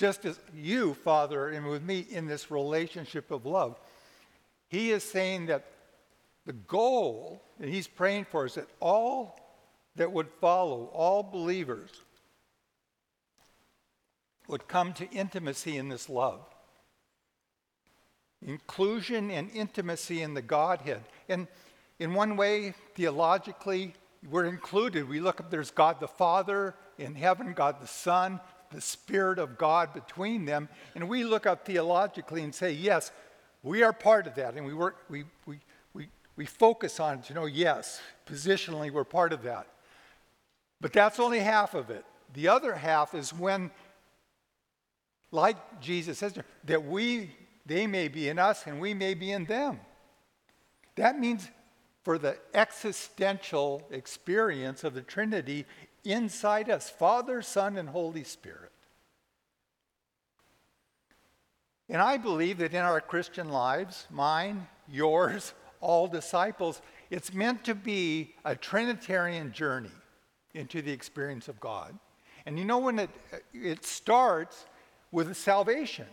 just 0.00 0.24
as 0.24 0.40
you, 0.54 0.94
Father, 0.94 1.50
and 1.50 1.66
with 1.66 1.82
me 1.82 2.06
in 2.08 2.26
this 2.26 2.50
relationship 2.50 3.30
of 3.30 3.44
love. 3.44 3.78
He 4.68 4.92
is 4.92 5.04
saying 5.04 5.46
that 5.46 5.66
the 6.46 6.54
goal 6.54 7.42
that 7.58 7.68
he's 7.68 7.86
praying 7.86 8.24
for 8.24 8.46
is 8.46 8.54
that 8.54 8.66
all 8.80 9.38
that 9.96 10.10
would 10.10 10.28
follow, 10.40 10.90
all 10.94 11.22
believers, 11.22 11.90
would 14.48 14.66
come 14.68 14.94
to 14.94 15.10
intimacy 15.10 15.76
in 15.76 15.90
this 15.90 16.08
love. 16.08 16.40
Inclusion 18.40 19.30
and 19.30 19.50
intimacy 19.52 20.22
in 20.22 20.32
the 20.32 20.40
Godhead. 20.40 21.02
And 21.28 21.46
in 21.98 22.14
one 22.14 22.38
way, 22.38 22.72
theologically, 22.94 23.92
we're 24.30 24.46
included. 24.46 25.06
We 25.06 25.20
look 25.20 25.40
up, 25.40 25.50
there's 25.50 25.70
God 25.70 26.00
the 26.00 26.08
Father 26.08 26.74
in 26.96 27.14
heaven, 27.14 27.52
God 27.52 27.82
the 27.82 27.86
Son, 27.86 28.40
the 28.72 28.80
Spirit 28.80 29.38
of 29.38 29.58
God 29.58 29.92
between 29.92 30.44
them. 30.44 30.68
And 30.94 31.08
we 31.08 31.24
look 31.24 31.46
up 31.46 31.64
theologically 31.64 32.42
and 32.42 32.54
say, 32.54 32.72
yes, 32.72 33.10
we 33.62 33.82
are 33.82 33.92
part 33.92 34.26
of 34.26 34.34
that. 34.36 34.54
And 34.54 34.64
we, 34.64 34.74
work, 34.74 34.98
we, 35.08 35.24
we, 35.46 35.58
we, 35.92 36.08
we 36.36 36.46
focus 36.46 37.00
on 37.00 37.18
it 37.18 37.24
to 37.24 37.34
know, 37.34 37.46
yes, 37.46 38.00
positionally, 38.26 38.90
we're 38.90 39.04
part 39.04 39.32
of 39.32 39.42
that. 39.42 39.66
But 40.80 40.92
that's 40.92 41.18
only 41.20 41.40
half 41.40 41.74
of 41.74 41.90
it. 41.90 42.04
The 42.32 42.48
other 42.48 42.74
half 42.74 43.14
is 43.14 43.32
when, 43.32 43.70
like 45.30 45.80
Jesus 45.80 46.18
says, 46.18 46.34
that 46.64 46.84
we, 46.84 47.30
they 47.66 47.86
may 47.86 48.08
be 48.08 48.28
in 48.28 48.38
us 48.38 48.66
and 48.66 48.80
we 48.80 48.94
may 48.94 49.14
be 49.14 49.32
in 49.32 49.44
them. 49.44 49.80
That 50.94 51.18
means 51.18 51.48
for 52.02 52.18
the 52.18 52.38
existential 52.54 53.86
experience 53.90 54.84
of 54.84 54.94
the 54.94 55.02
Trinity, 55.02 55.66
inside 56.04 56.70
us 56.70 56.90
Father, 56.90 57.42
Son, 57.42 57.76
and 57.76 57.88
Holy 57.88 58.24
Spirit. 58.24 58.72
And 61.88 62.00
I 62.00 62.18
believe 62.18 62.58
that 62.58 62.72
in 62.72 62.80
our 62.80 63.00
Christian 63.00 63.48
lives, 63.48 64.06
mine, 64.10 64.68
yours, 64.88 65.52
all 65.80 66.06
disciples, 66.06 66.80
it's 67.10 67.34
meant 67.34 67.64
to 67.64 67.74
be 67.74 68.34
a 68.44 68.54
Trinitarian 68.54 69.52
journey 69.52 69.90
into 70.54 70.82
the 70.82 70.92
experience 70.92 71.48
of 71.48 71.58
God. 71.58 71.98
And 72.46 72.58
you 72.58 72.64
know 72.64 72.78
when 72.78 73.00
it, 73.00 73.10
it 73.52 73.84
starts 73.84 74.66
with 75.10 75.36
salvation. 75.36 76.06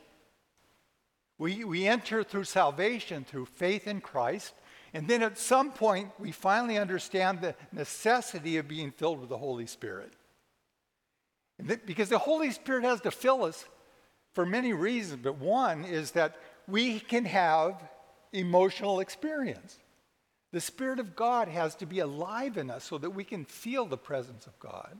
We, 1.37 1.63
we 1.63 1.87
enter 1.87 2.23
through 2.23 2.45
salvation 2.45 3.23
through 3.23 3.45
faith 3.45 3.87
in 3.87 4.01
Christ, 4.01 4.53
and 4.93 5.07
then 5.07 5.21
at 5.21 5.37
some 5.37 5.71
point, 5.71 6.11
we 6.19 6.31
finally 6.31 6.77
understand 6.77 7.41
the 7.41 7.55
necessity 7.71 8.57
of 8.57 8.67
being 8.67 8.91
filled 8.91 9.19
with 9.19 9.29
the 9.29 9.37
Holy 9.37 9.67
Spirit. 9.67 10.13
Because 11.85 12.09
the 12.09 12.19
Holy 12.19 12.51
Spirit 12.51 12.83
has 12.83 13.01
to 13.01 13.11
fill 13.11 13.43
us 13.43 13.65
for 14.33 14.45
many 14.45 14.73
reasons, 14.73 15.21
but 15.23 15.37
one 15.37 15.83
is 15.83 16.11
that 16.11 16.37
we 16.67 16.99
can 16.99 17.25
have 17.25 17.81
emotional 18.31 18.99
experience. 18.99 19.79
The 20.53 20.61
Spirit 20.61 20.99
of 20.99 21.15
God 21.15 21.47
has 21.47 21.75
to 21.75 21.85
be 21.85 21.99
alive 21.99 22.57
in 22.57 22.69
us 22.69 22.83
so 22.83 22.97
that 22.97 23.09
we 23.09 23.23
can 23.23 23.45
feel 23.45 23.85
the 23.85 23.97
presence 23.97 24.47
of 24.47 24.57
God. 24.59 24.97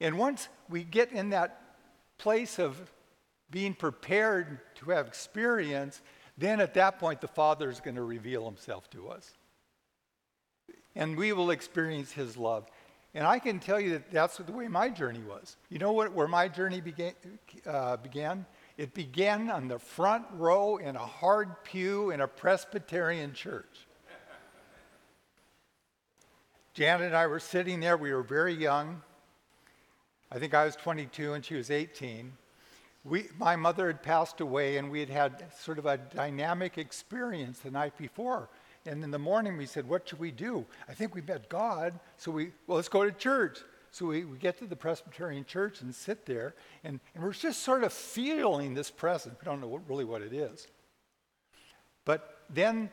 And 0.00 0.18
once 0.18 0.48
we 0.68 0.84
get 0.84 1.12
in 1.12 1.30
that 1.30 1.60
place 2.18 2.58
of 2.58 2.80
being 3.50 3.74
prepared 3.74 4.60
to 4.76 4.90
have 4.90 5.06
experience, 5.06 6.00
then 6.36 6.60
at 6.60 6.74
that 6.74 6.98
point, 6.98 7.20
the 7.20 7.28
Father 7.28 7.70
is 7.70 7.80
going 7.80 7.96
to 7.96 8.02
reveal 8.02 8.44
himself 8.44 8.90
to 8.90 9.08
us. 9.08 9.32
and 10.96 11.16
we 11.16 11.32
will 11.32 11.50
experience 11.50 12.12
his 12.12 12.36
love. 12.36 12.66
And 13.14 13.26
I 13.26 13.38
can 13.38 13.60
tell 13.60 13.78
you 13.78 13.90
that 13.90 14.10
that's 14.10 14.38
the 14.38 14.52
way 14.52 14.66
my 14.66 14.88
journey 14.88 15.22
was. 15.22 15.56
You 15.68 15.78
know 15.78 15.92
what, 15.92 16.12
where 16.12 16.26
my 16.26 16.48
journey 16.48 16.80
began, 16.80 17.12
uh, 17.64 17.96
began? 17.96 18.44
It 18.76 18.92
began 18.92 19.50
on 19.50 19.68
the 19.68 19.78
front 19.78 20.26
row 20.32 20.78
in 20.78 20.96
a 20.96 21.06
hard 21.06 21.62
pew 21.62 22.10
in 22.10 22.20
a 22.20 22.26
Presbyterian 22.26 23.32
church. 23.32 23.86
Janet 26.74 27.06
and 27.06 27.16
I 27.16 27.28
were 27.28 27.38
sitting 27.38 27.78
there. 27.78 27.96
We 27.96 28.12
were 28.12 28.24
very 28.24 28.52
young. 28.52 29.00
I 30.32 30.40
think 30.40 30.54
I 30.54 30.64
was 30.64 30.74
22 30.74 31.34
and 31.34 31.44
she 31.44 31.54
was 31.54 31.70
18. 31.70 32.32
We, 33.04 33.28
my 33.38 33.54
mother 33.54 33.86
had 33.86 34.02
passed 34.02 34.40
away, 34.40 34.78
and 34.78 34.90
we 34.90 35.00
had 35.00 35.10
had 35.10 35.44
sort 35.58 35.78
of 35.78 35.84
a 35.84 35.98
dynamic 35.98 36.78
experience 36.78 37.58
the 37.58 37.70
night 37.70 37.96
before. 37.98 38.48
And 38.86 39.04
in 39.04 39.10
the 39.10 39.18
morning, 39.18 39.56
we 39.56 39.66
said, 39.66 39.86
What 39.86 40.08
should 40.08 40.18
we 40.18 40.30
do? 40.30 40.64
I 40.88 40.94
think 40.94 41.14
we 41.14 41.20
met 41.20 41.48
God, 41.48 41.98
so 42.16 42.30
we, 42.30 42.52
well, 42.66 42.76
let's 42.76 42.88
go 42.88 43.04
to 43.04 43.12
church. 43.12 43.58
So 43.90 44.06
we, 44.06 44.24
we 44.24 44.38
get 44.38 44.58
to 44.58 44.66
the 44.66 44.74
Presbyterian 44.74 45.44
church 45.44 45.80
and 45.80 45.94
sit 45.94 46.26
there, 46.26 46.54
and, 46.82 46.98
and 47.14 47.22
we're 47.22 47.32
just 47.32 47.62
sort 47.62 47.84
of 47.84 47.92
feeling 47.92 48.74
this 48.74 48.90
presence. 48.90 49.36
We 49.40 49.44
don't 49.44 49.60
know 49.60 49.68
what, 49.68 49.88
really 49.88 50.04
what 50.04 50.20
it 50.20 50.32
is. 50.32 50.66
But 52.04 52.40
then 52.50 52.90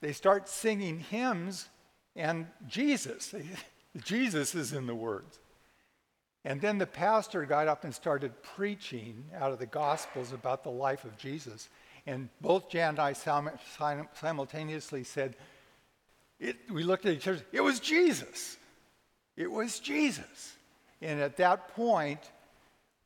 they 0.00 0.12
start 0.12 0.48
singing 0.48 1.00
hymns, 1.00 1.68
and 2.14 2.46
Jesus, 2.66 3.34
Jesus 4.04 4.54
is 4.54 4.72
in 4.72 4.86
the 4.86 4.94
words. 4.94 5.38
And 6.44 6.60
then 6.60 6.78
the 6.78 6.86
pastor 6.86 7.44
got 7.46 7.68
up 7.68 7.84
and 7.84 7.94
started 7.94 8.42
preaching 8.42 9.24
out 9.34 9.52
of 9.52 9.58
the 9.58 9.66
Gospels 9.66 10.32
about 10.32 10.62
the 10.62 10.70
life 10.70 11.04
of 11.04 11.16
Jesus. 11.16 11.70
And 12.06 12.28
both 12.40 12.68
Jan 12.68 12.90
and 12.90 12.98
I 12.98 13.14
simultaneously 13.14 15.04
said, 15.04 15.36
we 16.70 16.82
looked 16.82 17.06
at 17.06 17.14
each 17.14 17.28
other, 17.28 17.40
it 17.52 17.62
was 17.62 17.80
Jesus. 17.80 18.58
It 19.36 19.50
was 19.50 19.80
Jesus. 19.80 20.56
And 21.00 21.20
at 21.20 21.36
that 21.38 21.74
point, 21.74 22.20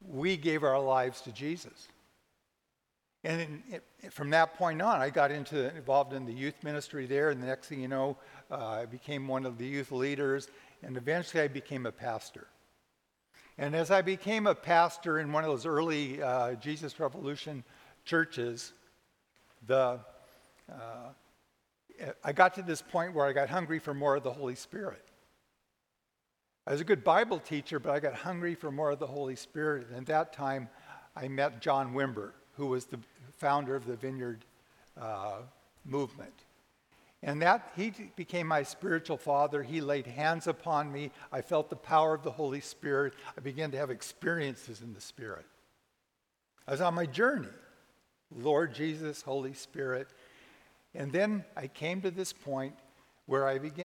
we 0.06 0.36
gave 0.36 0.62
our 0.64 0.80
lives 0.80 1.20
to 1.22 1.32
Jesus. 1.32 1.88
And 3.24 3.62
it, 3.70 4.12
from 4.12 4.30
that 4.30 4.54
point 4.54 4.80
on, 4.80 5.00
I 5.00 5.10
got 5.10 5.30
into, 5.30 5.74
involved 5.76 6.12
in 6.12 6.24
the 6.24 6.32
youth 6.32 6.62
ministry 6.62 7.06
there. 7.06 7.30
And 7.30 7.42
the 7.42 7.46
next 7.46 7.68
thing 7.68 7.80
you 7.80 7.88
know, 7.88 8.16
uh, 8.50 8.66
I 8.66 8.86
became 8.86 9.26
one 9.26 9.44
of 9.44 9.58
the 9.58 9.66
youth 9.66 9.90
leaders. 9.90 10.48
And 10.82 10.96
eventually, 10.96 11.42
I 11.42 11.48
became 11.48 11.86
a 11.86 11.92
pastor. 11.92 12.46
And 13.58 13.74
as 13.74 13.90
I 13.90 14.02
became 14.02 14.46
a 14.46 14.54
pastor 14.54 15.18
in 15.18 15.32
one 15.32 15.42
of 15.42 15.50
those 15.50 15.66
early 15.66 16.22
uh, 16.22 16.54
Jesus 16.54 17.00
Revolution 17.00 17.64
churches, 18.04 18.72
the, 19.66 19.98
uh, 20.72 20.76
I 22.22 22.32
got 22.32 22.54
to 22.54 22.62
this 22.62 22.80
point 22.80 23.14
where 23.14 23.26
I 23.26 23.32
got 23.32 23.48
hungry 23.50 23.80
for 23.80 23.92
more 23.92 24.14
of 24.14 24.22
the 24.22 24.32
Holy 24.32 24.54
Spirit. 24.54 25.04
I 26.68 26.72
was 26.72 26.80
a 26.80 26.84
good 26.84 27.02
Bible 27.02 27.40
teacher, 27.40 27.80
but 27.80 27.90
I 27.90 27.98
got 27.98 28.14
hungry 28.14 28.54
for 28.54 28.70
more 28.70 28.92
of 28.92 29.00
the 29.00 29.06
Holy 29.08 29.34
Spirit. 29.34 29.88
And 29.88 29.98
at 29.98 30.06
that 30.06 30.32
time, 30.32 30.68
I 31.16 31.26
met 31.26 31.60
John 31.60 31.94
Wimber, 31.94 32.32
who 32.56 32.66
was 32.66 32.84
the 32.84 33.00
founder 33.38 33.74
of 33.74 33.86
the 33.86 33.96
Vineyard 33.96 34.44
uh, 35.00 35.38
movement. 35.84 36.34
And 37.22 37.42
that 37.42 37.72
he 37.74 37.92
became 38.14 38.46
my 38.46 38.62
spiritual 38.62 39.16
father. 39.16 39.62
He 39.62 39.80
laid 39.80 40.06
hands 40.06 40.46
upon 40.46 40.92
me. 40.92 41.10
I 41.32 41.40
felt 41.40 41.68
the 41.68 41.76
power 41.76 42.14
of 42.14 42.22
the 42.22 42.30
Holy 42.30 42.60
Spirit. 42.60 43.14
I 43.36 43.40
began 43.40 43.72
to 43.72 43.76
have 43.76 43.90
experiences 43.90 44.82
in 44.82 44.94
the 44.94 45.00
Spirit. 45.00 45.44
I 46.66 46.72
was 46.72 46.80
on 46.80 46.94
my 46.94 47.06
journey. 47.06 47.48
Lord 48.30 48.74
Jesus, 48.74 49.22
Holy 49.22 49.54
Spirit. 49.54 50.08
And 50.94 51.10
then 51.10 51.44
I 51.56 51.66
came 51.66 52.02
to 52.02 52.10
this 52.10 52.32
point 52.32 52.74
where 53.26 53.48
I 53.48 53.58
began. 53.58 53.82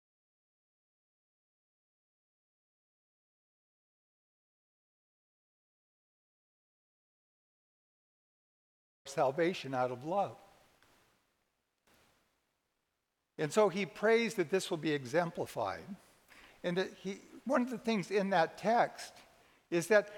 Salvation 9.06 9.74
out 9.74 9.90
of 9.90 10.04
love. 10.04 10.36
And 13.38 13.52
so 13.52 13.68
he 13.68 13.86
prays 13.86 14.34
that 14.34 14.50
this 14.50 14.70
will 14.70 14.78
be 14.78 14.92
exemplified. 14.92 15.84
And 16.64 16.76
that 16.76 16.90
he, 17.02 17.20
one 17.44 17.62
of 17.62 17.70
the 17.70 17.78
things 17.78 18.10
in 18.10 18.30
that 18.30 18.58
text 18.58 19.12
is 19.70 19.88
that 19.88 20.08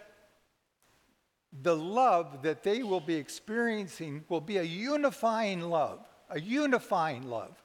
the 1.62 1.76
love 1.76 2.42
that 2.42 2.62
they 2.62 2.82
will 2.82 3.00
be 3.00 3.16
experiencing 3.16 4.24
will 4.28 4.40
be 4.40 4.58
a 4.58 4.62
unifying 4.62 5.62
love, 5.62 6.00
a 6.30 6.40
unifying 6.40 7.28
love. 7.28 7.56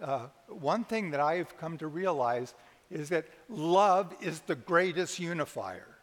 Uh, 0.00 0.26
one 0.48 0.84
thing 0.84 1.10
that 1.10 1.20
I've 1.20 1.56
come 1.56 1.78
to 1.78 1.86
realize 1.86 2.54
is 2.90 3.08
that 3.08 3.26
love 3.48 4.14
is 4.20 4.40
the 4.40 4.54
greatest 4.54 5.18
unifier. 5.18 5.95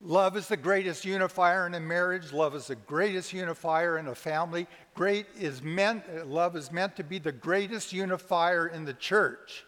Love 0.00 0.36
is 0.36 0.46
the 0.46 0.56
greatest 0.56 1.04
unifier 1.04 1.66
in 1.66 1.74
a 1.74 1.80
marriage. 1.80 2.32
Love 2.32 2.54
is 2.54 2.68
the 2.68 2.76
greatest 2.76 3.32
unifier 3.32 3.98
in 3.98 4.06
a 4.06 4.14
family. 4.14 4.66
Great 4.94 5.26
is 5.38 5.60
meant, 5.60 6.28
love 6.28 6.54
is 6.54 6.70
meant 6.70 6.94
to 6.96 7.02
be 7.02 7.18
the 7.18 7.32
greatest 7.32 7.92
unifier 7.92 8.68
in 8.68 8.84
the 8.84 8.94
church. 8.94 9.64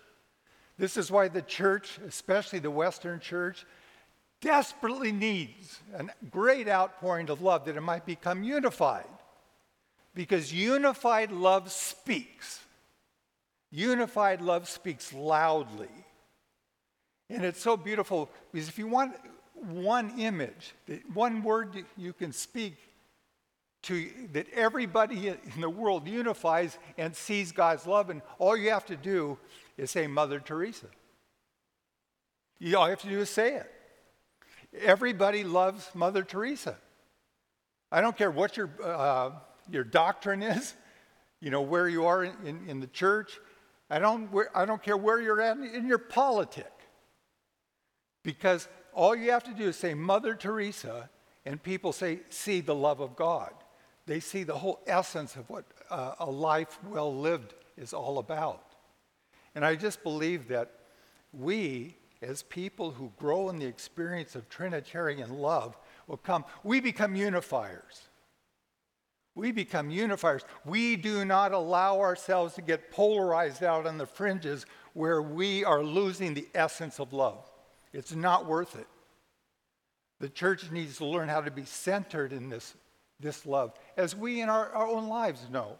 This 0.78 0.96
is 0.96 1.10
why 1.10 1.28
the 1.28 1.42
church, 1.42 1.98
especially 2.06 2.60
the 2.60 2.70
Western 2.70 3.18
church, 3.18 3.66
desperately 4.40 5.12
needs 5.12 5.80
a 5.94 6.06
great 6.30 6.68
outpouring 6.68 7.28
of 7.28 7.42
love 7.42 7.64
that 7.64 7.76
it 7.76 7.82
might 7.82 8.06
become 8.06 8.42
unified. 8.44 9.04
Because 10.14 10.52
unified 10.52 11.32
love 11.32 11.70
speaks. 11.70 12.60
Unified 13.70 14.40
love 14.40 14.68
speaks 14.68 15.12
loudly. 15.12 15.88
And 17.28 17.44
it's 17.44 17.60
so 17.60 17.76
beautiful 17.76 18.30
because 18.52 18.68
if 18.68 18.78
you 18.78 18.88
want, 18.88 19.14
one 19.60 20.18
image, 20.18 20.74
one 21.12 21.42
word 21.42 21.84
you 21.96 22.12
can 22.12 22.32
speak 22.32 22.76
to 23.82 24.10
that 24.32 24.46
everybody 24.52 25.28
in 25.28 25.60
the 25.60 25.70
world 25.70 26.06
unifies 26.06 26.78
and 26.98 27.14
sees 27.14 27.52
God's 27.52 27.86
love, 27.86 28.10
and 28.10 28.22
all 28.38 28.56
you 28.56 28.70
have 28.70 28.86
to 28.86 28.96
do 28.96 29.38
is 29.76 29.90
say 29.90 30.06
Mother 30.06 30.40
Teresa. 30.40 30.86
You 32.58 32.76
all 32.76 32.86
you 32.86 32.90
have 32.90 33.00
to 33.02 33.08
do 33.08 33.20
is 33.20 33.30
say 33.30 33.54
it. 33.54 33.70
Everybody 34.82 35.44
loves 35.44 35.90
Mother 35.94 36.22
Teresa. 36.22 36.76
I 37.90 38.00
don't 38.00 38.16
care 38.16 38.30
what 38.30 38.56
your, 38.56 38.70
uh, 38.82 39.30
your 39.70 39.84
doctrine 39.84 40.42
is, 40.42 40.74
you 41.40 41.50
know, 41.50 41.62
where 41.62 41.88
you 41.88 42.06
are 42.06 42.22
in, 42.24 42.34
in, 42.44 42.68
in 42.68 42.80
the 42.80 42.86
church. 42.86 43.40
I 43.88 43.98
don't, 43.98 44.30
I 44.54 44.64
don't 44.64 44.82
care 44.82 44.96
where 44.96 45.20
you're 45.20 45.40
at 45.40 45.56
in 45.56 45.88
your 45.88 45.98
politic. 45.98 46.70
Because 48.22 48.68
all 48.94 49.14
you 49.14 49.30
have 49.30 49.44
to 49.44 49.54
do 49.54 49.68
is 49.68 49.76
say 49.76 49.94
Mother 49.94 50.34
Teresa, 50.34 51.08
and 51.44 51.62
people 51.62 51.92
say, 51.92 52.20
see 52.28 52.60
the 52.60 52.74
love 52.74 53.00
of 53.00 53.16
God. 53.16 53.52
They 54.06 54.20
see 54.20 54.42
the 54.42 54.58
whole 54.58 54.80
essence 54.86 55.36
of 55.36 55.48
what 55.48 55.64
uh, 55.88 56.14
a 56.18 56.30
life 56.30 56.78
well 56.84 57.14
lived 57.14 57.54
is 57.76 57.92
all 57.92 58.18
about. 58.18 58.64
And 59.54 59.64
I 59.64 59.74
just 59.74 60.02
believe 60.02 60.48
that 60.48 60.70
we, 61.32 61.96
as 62.22 62.42
people 62.42 62.90
who 62.90 63.12
grow 63.18 63.48
in 63.48 63.58
the 63.58 63.66
experience 63.66 64.34
of 64.34 64.48
Trinitarian 64.48 65.38
love, 65.38 65.76
will 66.06 66.16
come, 66.16 66.44
we 66.62 66.80
become 66.80 67.14
unifiers. 67.14 68.08
We 69.34 69.52
become 69.52 69.90
unifiers. 69.90 70.42
We 70.64 70.96
do 70.96 71.24
not 71.24 71.52
allow 71.52 72.00
ourselves 72.00 72.54
to 72.54 72.62
get 72.62 72.90
polarized 72.90 73.62
out 73.62 73.86
on 73.86 73.96
the 73.96 74.06
fringes 74.06 74.66
where 74.92 75.22
we 75.22 75.64
are 75.64 75.82
losing 75.82 76.34
the 76.34 76.48
essence 76.54 76.98
of 76.98 77.12
love. 77.12 77.49
It's 77.92 78.14
not 78.14 78.46
worth 78.46 78.76
it. 78.76 78.86
The 80.20 80.28
church 80.28 80.70
needs 80.70 80.98
to 80.98 81.06
learn 81.06 81.28
how 81.28 81.40
to 81.40 81.50
be 81.50 81.64
centered 81.64 82.32
in 82.32 82.50
this, 82.50 82.74
this 83.18 83.46
love. 83.46 83.72
As 83.96 84.14
we 84.14 84.40
in 84.40 84.48
our, 84.48 84.70
our 84.70 84.86
own 84.86 85.08
lives 85.08 85.40
know, 85.50 85.78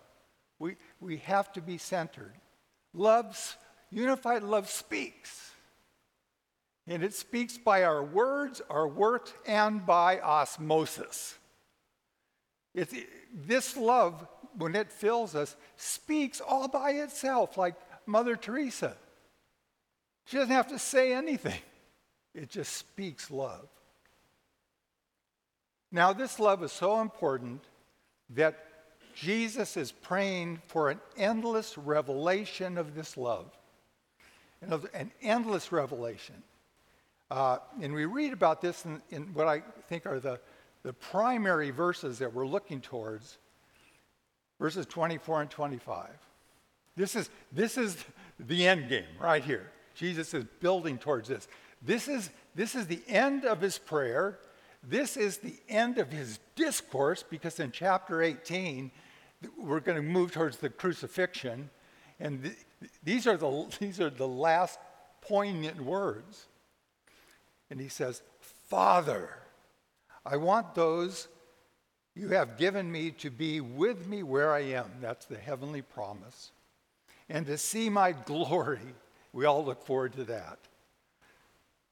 we, 0.59 0.77
we 1.01 1.19
have 1.19 1.53
to 1.53 1.61
be 1.61 1.79
centered. 1.79 2.33
Love's, 2.95 3.57
unified 3.91 4.43
love 4.43 4.69
speaks. 4.69 5.51
And 6.87 7.05
it 7.05 7.15
speaks 7.15 7.59
by 7.59 7.85
our 7.85 8.03
words, 8.03 8.61
our 8.71 8.89
works, 8.89 9.33
and 9.47 9.85
by 9.85 10.21
osmosis. 10.21 11.37
It's, 12.75 12.95
this 13.33 13.77
love, 13.77 14.27
when 14.57 14.75
it 14.75 14.91
fills 14.91 15.35
us, 15.35 15.55
speaks 15.77 16.41
all 16.41 16.67
by 16.67 16.93
itself, 16.93 17.57
like 17.57 17.75
Mother 18.07 18.37
Teresa. 18.37 18.97
She 20.27 20.37
doesn't 20.37 20.53
have 20.53 20.69
to 20.69 20.79
say 20.79 21.13
anything. 21.13 21.61
It 22.35 22.51
just 22.51 22.75
speaks 22.75 23.31
love. 23.31 23.69
Now, 25.93 26.13
this 26.13 26.39
love 26.39 26.63
is 26.63 26.73
so 26.73 27.01
important 27.01 27.65
that 28.31 28.67
Jesus 29.15 29.77
is 29.77 29.91
praying 29.91 30.63
for 30.69 30.91
an 30.91 31.01
endless 31.17 31.77
revelation 31.77 32.79
of 32.79 32.95
this 32.95 33.17
love, 33.17 33.51
an 34.63 35.11
endless 35.21 35.73
revelation. 35.73 36.43
Uh, 37.31 37.59
and 37.81 37.93
we 37.93 38.05
read 38.05 38.33
about 38.33 38.61
this 38.61 38.85
in, 38.85 39.03
in, 39.11 39.23
what 39.35 39.47
I 39.47 39.63
think 39.89 40.07
are 40.07 40.19
the, 40.21 40.41
the 40.83 40.93
primary 40.93 41.71
verses 41.71 42.19
that 42.19 42.33
we're 42.33 42.47
looking 42.47 42.81
towards, 42.81 43.39
verses 44.59 44.87
24 44.87 45.43
and 45.43 45.51
25. 45.51 46.09
This 46.97 47.15
is, 47.15 47.31
this 47.53 47.79
is 47.79 47.97
the 48.39 48.67
end 48.67 48.89
game 48.89 49.05
right 49.21 49.45
here. 49.45 49.71
Jesus 49.95 50.35
is 50.35 50.45
building 50.61 50.99
towards 50.99 51.29
this. 51.29 51.47
This 51.83 52.09
is, 52.09 52.31
this 52.55 52.75
is 52.75 52.87
the 52.87 53.03
end 53.09 53.45
of 53.45 53.61
his 53.61 53.79
prayer. 53.79 54.39
This 54.83 55.17
is 55.17 55.39
the 55.39 55.57
end 55.69 55.99
of 55.99 56.11
his 56.11 56.39
discourse 56.55 57.23
because 57.23 57.61
in 57.61 57.71
chapter 57.71 58.23
18, 58.23 58.91
we're 59.59 59.81
going 59.81 59.97
to 59.97 60.03
move 60.03 60.33
towards 60.33 60.59
the 60.59 60.71
crucifixion. 60.71 61.71
And 62.19 62.43
th- 62.43 62.57
these, 63.03 63.27
are 63.27 63.37
the, 63.37 63.67
these 63.81 64.01
are 64.01 64.11
the 64.11 64.29
last 64.29 64.79
poignant 65.21 65.81
words. 65.81 66.47
And 67.71 67.81
he 67.81 67.89
says, 67.89 68.23
Father, 68.69 69.31
I 70.25 70.37
want 70.37 70.75
those 70.75 71.29
you 72.15 72.29
have 72.29 72.59
given 72.59 72.91
me 72.91 73.13
to 73.13 73.31
be 73.31 73.61
with 73.61 74.07
me 74.07 74.23
where 74.23 74.53
I 74.53 74.61
am. 74.61 74.91
That's 75.01 75.27
the 75.27 75.39
heavenly 75.39 75.83
promise. 75.83 76.51
And 77.29 77.47
to 77.47 77.57
see 77.57 77.89
my 77.89 78.13
glory. 78.13 78.81
We 79.33 79.45
all 79.45 79.65
look 79.65 79.87
forward 79.87 80.15
to 80.15 80.25
that. 80.25 80.59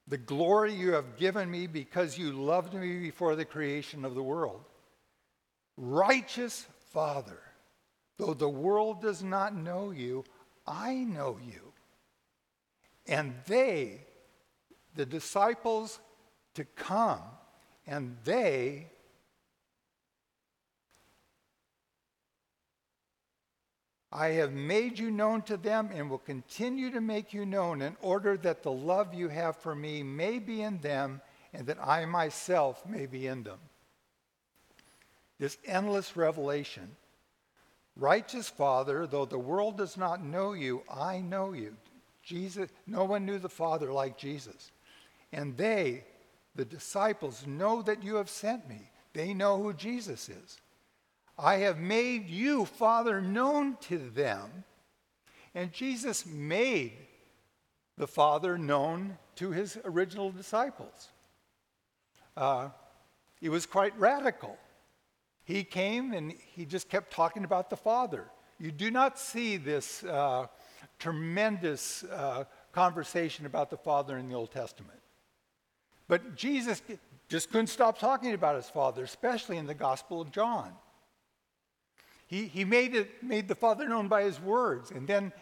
The 0.09 0.18
glory 0.18 0.75
you 0.75 0.92
have 0.92 1.16
given 1.16 1.51
me 1.51 1.66
because 1.66 2.16
you 2.16 2.33
loved 2.33 2.73
me 2.73 2.99
before 2.99 3.37
the 3.37 3.44
creation 3.44 4.05
of 4.05 4.14
the 4.14 4.23
world. 4.23 4.64
Righteous 5.77 6.66
Father, 6.92 7.38
though 8.16 8.35
the 8.35 8.49
world 8.49 9.03
does 9.03 9.23
not 9.23 9.55
know 9.55 9.90
you, 9.90 10.25
I 10.66 10.94
know 10.94 11.38
you. 11.44 11.73
And 13.07 13.35
they, 13.47 14.01
the 14.94 15.07
disciples 15.07 16.01
to 16.55 16.64
come, 16.64 17.23
and 17.87 18.16
they 18.25 18.90
I 24.11 24.29
have 24.29 24.53
made 24.53 24.99
you 24.99 25.11
known 25.11 25.42
to 25.42 25.57
them 25.57 25.90
and 25.92 26.09
will 26.09 26.18
continue 26.18 26.90
to 26.90 27.01
make 27.01 27.35
you 27.35 27.44
known 27.44 27.83
in 27.83 27.97
order 28.01 28.37
that 28.38 28.62
the 28.62 28.73
love 28.73 29.12
you 29.12 29.29
have 29.29 29.57
for 29.57 29.75
me 29.75 30.03
may 30.03 30.38
be 30.38 30.62
in 30.62 30.79
them 30.79 31.21
and 31.53 31.66
that 31.66 31.79
I 31.83 32.07
myself 32.07 32.87
may 32.87 33.07
be 33.07 33.27
in 33.27 33.42
them. 33.42 33.59
This 35.38 35.59
endless 35.66 36.16
revelation. 36.16 36.97
Righteous 37.97 38.49
Father, 38.49 39.07
though 39.07 39.25
the 39.27 39.38
world 39.38 39.77
does 39.77 39.97
not 39.97 40.25
know 40.25 40.53
you, 40.53 40.83
I 40.88 41.21
know 41.21 41.53
you. 41.53 41.77
Jesus, 42.23 42.71
no 42.87 43.05
one 43.05 43.27
knew 43.27 43.38
the 43.38 43.49
Father 43.49 43.92
like 43.92 44.16
Jesus. 44.16 44.71
And 45.33 45.57
they, 45.57 46.05
the 46.55 46.64
disciples, 46.64 47.47
know 47.47 47.83
that 47.83 48.03
you 48.03 48.16
have 48.16 48.31
sent 48.31 48.68
me. 48.68 48.90
They 49.12 49.35
know 49.35 49.62
who 49.62 49.73
Jesus 49.73 50.29
is. 50.29 50.59
I 51.38 51.57
have 51.59 51.79
made 51.79 52.29
you, 52.29 52.64
Father, 52.64 53.20
known 53.20 53.77
to 53.83 53.98
them. 53.98 54.64
And 55.55 55.72
Jesus 55.72 56.27
made 56.27 56.92
the 57.96 58.09
Father 58.09 58.59
known 58.59 59.18
to 59.37 59.51
his 59.51 59.79
original 59.85 60.31
disciples. 60.31 61.09
Uh, 62.37 62.70
he 63.40 63.48
was 63.48 63.66
quite 63.66 63.96
radical. 63.98 64.57
He 65.44 65.64
came 65.64 66.12
and 66.12 66.33
he 66.55 66.64
just 66.64 66.88
kept 66.88 67.12
talking 67.12 67.44
about 67.44 67.70
the 67.70 67.77
Father. 67.77 68.24
You 68.59 68.72
do 68.72 68.90
not 68.90 69.18
see 69.18 69.57
this 69.57 70.03
uh, 70.05 70.46
tremendous 70.98 72.05
uh, 72.05 72.44
conversation 72.72 73.46
about 73.46 73.70
the 73.70 73.77
Father 73.77 74.18
in 74.18 74.29
the 74.29 74.35
Old 74.35 74.51
Testament. 74.51 74.98
But 76.09 76.35
Jesus 76.35 76.83
just 77.29 77.51
couldn't 77.51 77.68
stop 77.68 77.98
talking 77.98 78.35
about 78.35 78.57
his 78.57 78.68
Father, 78.68 79.05
especially 79.05 79.57
in 79.57 79.66
the 79.66 79.74
Gospel 79.74 80.20
of 80.20 80.33
John. 80.33 80.72
He, 82.29 82.47
he 82.47 82.64
made, 82.64 82.95
it, 82.95 83.23
made 83.23 83.49
the 83.49 83.55
Father 83.55 83.88
known 83.88 84.07
by 84.07 84.23
his 84.23 84.38
words. 84.38 84.91
And 84.91 85.09
then 85.09 85.33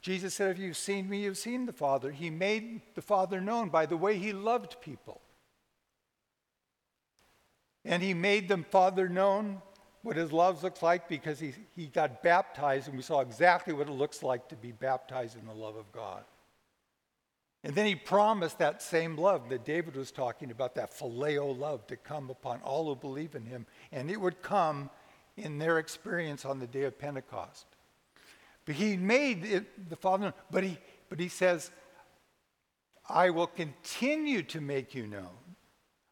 Jesus 0.00 0.32
said, 0.32 0.52
If 0.52 0.58
you've 0.58 0.76
seen 0.76 1.08
me, 1.08 1.24
you've 1.24 1.36
seen 1.36 1.66
the 1.66 1.72
Father. 1.72 2.12
He 2.12 2.30
made 2.30 2.82
the 2.94 3.02
Father 3.02 3.40
known 3.40 3.68
by 3.68 3.84
the 3.84 3.96
way 3.96 4.16
he 4.16 4.32
loved 4.32 4.80
people. 4.80 5.20
And 7.84 8.02
he 8.02 8.14
made 8.14 8.48
the 8.48 8.58
Father 8.70 9.08
known 9.08 9.60
what 10.02 10.16
his 10.16 10.32
love 10.32 10.62
looks 10.62 10.82
like 10.84 11.08
because 11.08 11.40
he, 11.40 11.52
he 11.74 11.86
got 11.86 12.22
baptized 12.22 12.86
and 12.86 12.96
we 12.96 13.02
saw 13.02 13.20
exactly 13.20 13.74
what 13.74 13.88
it 13.88 13.92
looks 13.92 14.22
like 14.22 14.48
to 14.48 14.56
be 14.56 14.70
baptized 14.70 15.36
in 15.36 15.46
the 15.46 15.52
love 15.52 15.74
of 15.74 15.90
God. 15.90 16.22
And 17.64 17.74
then 17.74 17.86
he 17.86 17.96
promised 17.96 18.58
that 18.58 18.80
same 18.80 19.16
love 19.16 19.48
that 19.48 19.64
David 19.64 19.96
was 19.96 20.12
talking 20.12 20.52
about, 20.52 20.76
that 20.76 20.96
phileo 20.96 21.58
love, 21.58 21.84
to 21.88 21.96
come 21.96 22.30
upon 22.30 22.60
all 22.60 22.86
who 22.86 22.94
believe 22.94 23.34
in 23.34 23.44
him. 23.44 23.66
And 23.90 24.08
it 24.08 24.20
would 24.20 24.40
come 24.42 24.90
in 25.36 25.58
their 25.58 25.78
experience 25.78 26.44
on 26.44 26.58
the 26.58 26.66
day 26.66 26.82
of 26.82 26.98
Pentecost. 26.98 27.66
But 28.64 28.74
he 28.74 28.96
made 28.96 29.44
it, 29.44 29.88
the 29.88 29.96
Father, 29.96 30.34
but 30.50 30.64
he, 30.64 30.78
but 31.08 31.20
he 31.20 31.28
says, 31.28 31.70
I 33.08 33.30
will 33.30 33.46
continue 33.46 34.42
to 34.44 34.60
make 34.60 34.94
you 34.94 35.06
known. 35.06 35.28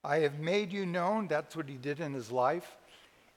I 0.05 0.19
have 0.19 0.39
made 0.39 0.73
you 0.73 0.87
known. 0.87 1.27
That's 1.27 1.57
what 1.57 1.69
he 1.69 1.77
did 1.77 1.99
in 1.99 2.13
his 2.13 2.31
life. 2.31 2.77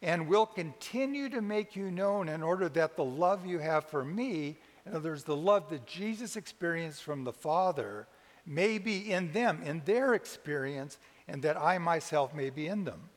And 0.02 0.28
will 0.28 0.45
continue 0.45 1.30
to 1.30 1.41
make 1.41 1.76
you 1.76 1.89
known 1.89 2.30
in 2.30 2.43
order 2.43 2.69
that 2.69 2.95
the 2.95 3.06
love 3.06 3.47
you 3.47 3.58
have 3.58 3.86
for 3.86 4.06
me, 4.06 4.58
in 4.86 4.93
other 4.93 5.10
words, 5.10 5.23
the 5.23 5.36
love 5.36 5.69
that 5.69 5.88
Jesus 5.88 6.36
experienced 6.36 7.02
from 7.02 7.23
the 7.23 7.34
Father, 7.34 8.08
may 8.45 8.78
be 8.78 9.12
in 9.12 9.32
them, 9.32 9.62
in 9.63 9.82
their 9.86 10.13
experience, 10.13 11.00
and 11.28 11.41
that 11.41 11.58
I 11.58 11.80
myself 11.80 12.36
may 12.36 12.52
be 12.52 12.67
in 12.67 12.84
them. 12.84 13.10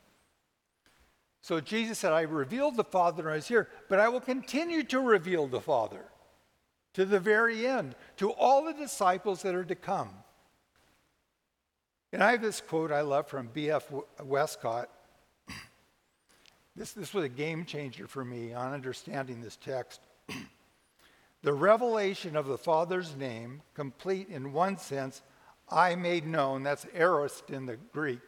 So 1.41 1.59
Jesus 1.59 1.97
said, 1.97 2.13
I 2.13 2.21
revealed 2.21 2.77
the 2.77 2.83
Father 2.83 3.23
when 3.23 3.33
I 3.33 3.35
was 3.37 3.47
here, 3.47 3.67
but 3.89 3.99
I 3.99 4.09
will 4.09 4.21
continue 4.21 4.83
to 4.83 4.99
reveal 4.99 5.47
the 5.47 5.59
Father 5.59 6.05
to 6.93 7.05
the 7.05 7.19
very 7.19 7.65
end, 7.65 7.95
to 8.17 8.31
all 8.31 8.65
the 8.65 8.73
disciples 8.73 9.41
that 9.41 9.55
are 9.55 9.65
to 9.65 9.75
come. 9.75 10.09
And 12.13 12.21
I 12.21 12.31
have 12.31 12.41
this 12.41 12.61
quote 12.61 12.91
I 12.91 13.01
love 13.01 13.27
from 13.27 13.47
B.F. 13.53 13.91
Westcott. 14.23 14.89
This, 16.73 16.93
this 16.93 17.13
was 17.13 17.25
a 17.25 17.29
game 17.29 17.65
changer 17.65 18.07
for 18.07 18.23
me 18.23 18.53
on 18.53 18.71
understanding 18.71 19.41
this 19.41 19.57
text. 19.57 19.99
the 21.41 21.51
revelation 21.51 22.37
of 22.37 22.47
the 22.47 22.57
Father's 22.57 23.13
name, 23.17 23.61
complete 23.73 24.29
in 24.29 24.53
one 24.53 24.77
sense, 24.77 25.21
I 25.69 25.95
made 25.95 26.25
known, 26.25 26.63
that's 26.63 26.85
aorist 26.95 27.49
in 27.49 27.65
the 27.65 27.75
Greek. 27.75 28.21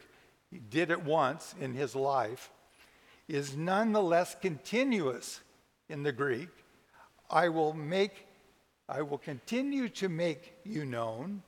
He 0.50 0.58
did 0.58 0.90
it 0.90 1.02
once 1.02 1.54
in 1.58 1.72
his 1.72 1.96
life 1.96 2.50
is 3.28 3.56
nonetheless 3.56 4.36
continuous 4.40 5.40
in 5.88 6.02
the 6.02 6.12
Greek. 6.12 6.48
I 7.30 7.48
will 7.48 7.72
make, 7.72 8.26
I 8.88 9.02
will 9.02 9.18
continue 9.18 9.88
to 9.90 10.08
make 10.08 10.54
you 10.64 10.84
known, 10.84 11.42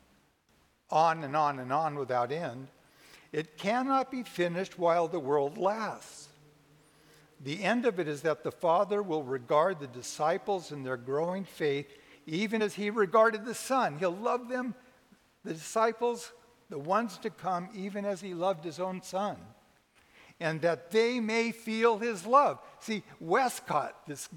on 0.91 1.25
and 1.25 1.37
on 1.37 1.59
and 1.59 1.73
on 1.73 1.97
without 1.97 2.33
end. 2.33 2.69
It 3.33 3.59
cannot 3.59 4.11
be 4.11 4.23
finished 4.23 4.79
while 4.79 5.09
the 5.09 5.21
world 5.21 5.59
lasts. 5.59 6.29
The 7.41 7.63
end 7.63 7.85
of 7.85 8.01
it 8.01 8.09
is 8.09 8.23
that 8.23 8.43
the 8.43 8.53
Father 8.53 9.03
will 9.03 9.23
regard 9.23 9.79
the 9.79 9.87
disciples 9.89 10.73
in 10.73 10.83
their 10.83 10.97
growing 10.97 11.45
faith 11.45 11.93
even 12.27 12.63
as 12.63 12.75
he 12.75 12.91
regarded 12.91 13.45
the 13.45 13.55
Son. 13.55 13.99
He'll 13.99 14.17
love 14.17 14.49
them, 14.49 14.75
the 15.45 15.53
disciples, 15.53 16.33
the 16.71 16.79
ones 16.79 17.19
to 17.19 17.31
come, 17.31 17.69
even 17.75 18.05
as 18.05 18.21
he 18.21 18.33
loved 18.33 18.65
his 18.65 18.81
own 18.81 19.03
Son 19.03 19.37
and 20.41 20.61
that 20.63 20.91
they 20.91 21.21
may 21.21 21.51
feel 21.53 21.99
his 21.99 22.27
love. 22.27 22.59
See, 22.81 23.03
Westcott, 23.21 24.07
this 24.07 24.29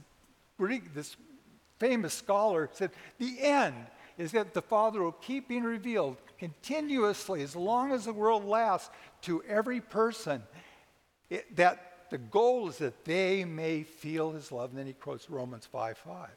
Greek, 0.57 0.93
this 0.93 1.15
famous 1.79 2.13
scholar, 2.13 2.69
said 2.71 2.91
the 3.17 3.37
end 3.41 3.75
is 4.17 4.31
that 4.33 4.53
the 4.53 4.61
Father 4.61 5.01
will 5.01 5.13
keep 5.13 5.47
being 5.47 5.63
revealed 5.63 6.17
continuously 6.37 7.41
as 7.41 7.55
long 7.55 7.91
as 7.91 8.05
the 8.05 8.13
world 8.13 8.45
lasts 8.45 8.89
to 9.21 9.41
every 9.43 9.81
person. 9.81 10.43
It, 11.29 11.55
that 11.55 11.89
the 12.09 12.17
goal 12.17 12.69
is 12.69 12.77
that 12.77 13.05
they 13.05 13.45
may 13.45 13.83
feel 13.83 14.31
his 14.31 14.51
love. 14.51 14.71
And 14.71 14.79
then 14.79 14.87
he 14.87 14.93
quotes 14.93 15.29
Romans 15.29 15.65
5 15.65 15.97
5. 15.97 16.29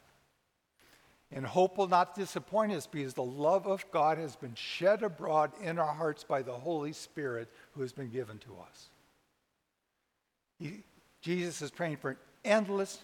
And 1.31 1.45
hope 1.45 1.77
will 1.77 1.87
not 1.87 2.13
disappoint 2.13 2.73
us 2.73 2.85
because 2.85 3.15
the 3.15 3.23
love 3.23 3.65
of 3.65 3.89
God 3.91 4.19
has 4.19 4.35
been 4.35 4.53
shed 4.53 5.01
abroad 5.01 5.51
in 5.61 5.79
our 5.79 5.93
hearts 5.93 6.23
by 6.23 6.43
the 6.43 6.53
Holy 6.53 6.93
Spirit 6.93 7.49
who 7.73 7.81
has 7.81 7.91
been 7.91 8.09
given 8.09 8.37
to 8.39 8.55
us. 8.69 8.89
He, 10.63 10.83
Jesus 11.21 11.61
is 11.61 11.71
praying 11.71 11.97
for 11.97 12.11
an 12.11 12.17
endless 12.45 12.99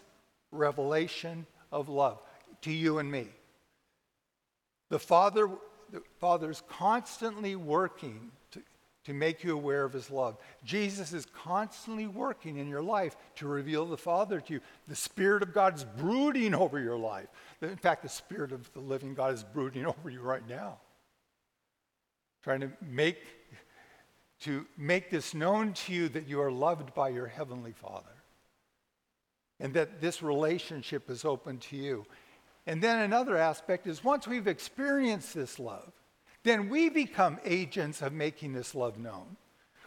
revelation 0.51 1.45
of 1.71 1.89
love 1.89 2.19
to 2.61 2.71
you 2.71 2.99
and 2.99 3.11
me. 3.11 3.27
The 4.89 4.99
Father, 4.99 5.49
the 5.91 6.01
Father 6.19 6.49
is 6.49 6.63
constantly 6.69 7.57
working 7.57 8.31
to, 8.51 8.61
to 9.05 9.13
make 9.13 9.43
you 9.43 9.53
aware 9.53 9.83
of 9.83 9.91
his 9.91 10.09
love. 10.09 10.37
Jesus 10.63 11.11
is 11.11 11.25
constantly 11.25 12.07
working 12.07 12.57
in 12.57 12.69
your 12.69 12.81
life 12.81 13.17
to 13.35 13.47
reveal 13.47 13.85
the 13.85 13.97
Father 13.97 14.39
to 14.39 14.53
you. 14.53 14.61
The 14.87 14.95
Spirit 14.95 15.43
of 15.43 15.53
God 15.53 15.75
is 15.75 15.83
brooding 15.83 16.55
over 16.55 16.79
your 16.79 16.97
life. 16.97 17.27
In 17.61 17.75
fact, 17.75 18.03
the 18.03 18.09
Spirit 18.09 18.53
of 18.53 18.71
the 18.73 18.79
living 18.79 19.13
God 19.13 19.33
is 19.33 19.43
brooding 19.43 19.85
over 19.97 20.09
you 20.09 20.21
right 20.21 20.47
now, 20.47 20.77
trying 22.41 22.61
to 22.61 22.71
make 22.81 23.17
to 24.41 24.65
make 24.77 25.09
this 25.09 25.33
known 25.33 25.73
to 25.73 25.93
you 25.93 26.09
that 26.09 26.27
you 26.27 26.41
are 26.41 26.51
loved 26.51 26.93
by 26.93 27.09
your 27.09 27.27
Heavenly 27.27 27.73
Father 27.73 28.05
and 29.59 29.73
that 29.73 29.99
this 29.99 30.23
relationship 30.23 31.09
is 31.09 31.25
open 31.25 31.57
to 31.57 31.75
you. 31.75 32.05
And 32.65 32.81
then 32.81 32.99
another 32.99 33.35
aspect 33.35 33.87
is 33.87 34.03
once 34.03 34.27
we've 34.27 34.47
experienced 34.47 35.33
this 35.33 35.59
love, 35.59 35.91
then 36.43 36.69
we 36.69 36.89
become 36.89 37.39
agents 37.43 38.01
of 38.01 38.13
making 38.13 38.53
this 38.53 38.73
love 38.73 38.97
known. 38.97 39.35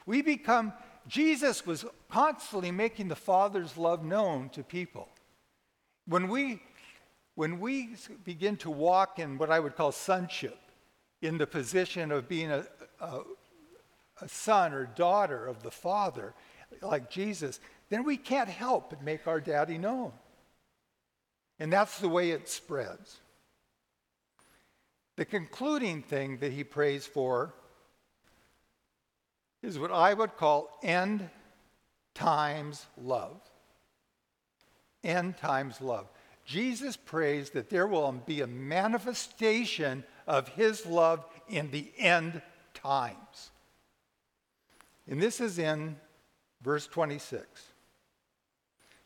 We 0.04 0.20
become, 0.20 0.72
Jesus 1.06 1.64
was 1.64 1.86
constantly 2.10 2.70
making 2.70 3.08
the 3.08 3.16
Father's 3.16 3.76
love 3.78 4.04
known 4.04 4.50
to 4.50 4.62
people. 4.62 5.08
When 6.06 6.28
we, 6.28 6.62
when 7.36 7.60
we 7.60 7.96
begin 8.24 8.56
to 8.58 8.70
walk 8.70 9.18
in 9.18 9.38
what 9.38 9.50
I 9.50 9.60
would 9.60 9.76
call 9.76 9.92
sonship, 9.92 10.58
in 11.22 11.38
the 11.38 11.46
position 11.46 12.10
of 12.10 12.28
being 12.28 12.50
a, 12.50 12.66
a, 13.00 13.20
a 14.22 14.28
son 14.28 14.72
or 14.72 14.86
daughter 14.86 15.46
of 15.46 15.62
the 15.62 15.70
Father, 15.70 16.32
like 16.80 17.10
Jesus, 17.10 17.60
then 17.90 18.04
we 18.04 18.16
can't 18.16 18.48
help 18.48 18.90
but 18.90 19.02
make 19.02 19.26
our 19.26 19.40
daddy 19.40 19.76
known. 19.76 20.12
And 21.58 21.72
that's 21.72 21.98
the 21.98 22.08
way 22.08 22.30
it 22.30 22.48
spreads. 22.48 23.18
The 25.16 25.24
concluding 25.24 26.02
thing 26.02 26.38
that 26.38 26.52
he 26.52 26.64
prays 26.64 27.06
for 27.06 27.52
is 29.62 29.78
what 29.78 29.92
I 29.92 30.14
would 30.14 30.36
call 30.36 30.70
end 30.82 31.28
times 32.14 32.86
love. 32.96 33.40
End 35.04 35.36
times 35.36 35.80
love. 35.80 36.08
Jesus 36.44 36.96
prays 36.96 37.50
that 37.50 37.70
there 37.70 37.86
will 37.86 38.10
be 38.12 38.40
a 38.40 38.46
manifestation 38.46 40.04
of 40.26 40.48
his 40.48 40.86
love 40.86 41.24
in 41.48 41.70
the 41.70 41.90
end 41.98 42.42
times. 42.74 43.51
And 45.12 45.20
this 45.20 45.42
is 45.42 45.58
in 45.58 45.96
verse 46.62 46.86
26. 46.86 47.44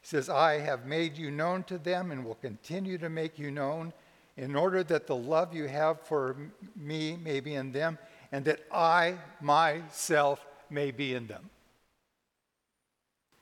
He 0.00 0.06
says, 0.06 0.28
I 0.28 0.60
have 0.60 0.86
made 0.86 1.18
you 1.18 1.32
known 1.32 1.64
to 1.64 1.78
them 1.78 2.12
and 2.12 2.24
will 2.24 2.36
continue 2.36 2.96
to 2.98 3.10
make 3.10 3.40
you 3.40 3.50
known 3.50 3.92
in 4.36 4.54
order 4.54 4.84
that 4.84 5.08
the 5.08 5.16
love 5.16 5.52
you 5.52 5.66
have 5.66 6.00
for 6.00 6.36
me 6.76 7.18
may 7.20 7.40
be 7.40 7.56
in 7.56 7.72
them 7.72 7.98
and 8.30 8.44
that 8.44 8.60
I 8.70 9.16
myself 9.40 10.46
may 10.70 10.92
be 10.92 11.12
in 11.12 11.26
them. 11.26 11.50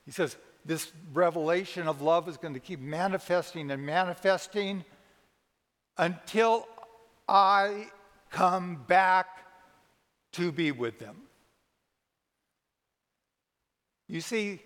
He 0.03 0.09
says, 0.09 0.35
this 0.65 0.91
revelation 1.13 1.87
of 1.87 2.01
love 2.01 2.27
is 2.27 2.35
going 2.35 2.55
to 2.55 2.59
keep 2.59 2.79
manifesting 2.79 3.69
and 3.69 3.85
manifesting 3.85 4.83
until 5.99 6.67
I 7.29 7.89
come 8.31 8.83
back 8.87 9.27
to 10.31 10.51
be 10.51 10.71
with 10.71 10.97
them. 10.97 11.24
You 14.07 14.21
see, 14.21 14.61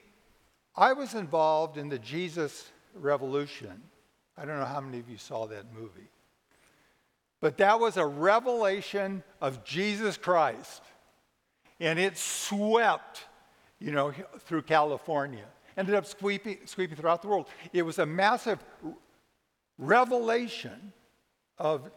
I 0.75 0.93
was 0.93 1.13
involved 1.13 1.77
in 1.77 1.89
the 1.89 1.99
Jesus 1.99 2.69
Revolution. 2.93 3.81
I 4.37 4.45
don't 4.45 4.59
know 4.59 4.65
how 4.65 4.81
many 4.81 4.99
of 4.99 5.09
you 5.09 5.17
saw 5.17 5.45
that 5.47 5.73
movie. 5.73 6.09
But 7.41 7.57
that 7.57 7.79
was 7.79 7.97
a 7.97 8.05
revelation 8.05 9.23
of 9.41 9.63
Jesus 9.63 10.17
Christ. 10.17 10.81
And 11.79 11.97
it 11.99 12.17
swept, 12.17 13.23
you 13.79 13.91
know, 13.91 14.13
through 14.39 14.63
California. 14.63 15.45
Ended 15.77 15.95
up 15.95 16.05
sweeping, 16.05 16.57
sweeping 16.65 16.97
throughout 16.97 17.21
the 17.21 17.29
world. 17.29 17.47
It 17.71 17.83
was 17.83 17.99
a 17.99 18.05
massive 18.05 18.59
revelation 19.77 20.91
of 21.57 21.89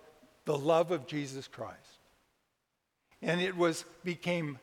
the 0.44 0.57
love 0.57 0.92
of 0.92 1.07
Jesus 1.07 1.48
Christ. 1.48 1.78
And 3.20 3.40
it 3.40 3.57
was 3.57 3.85
became 4.05 4.59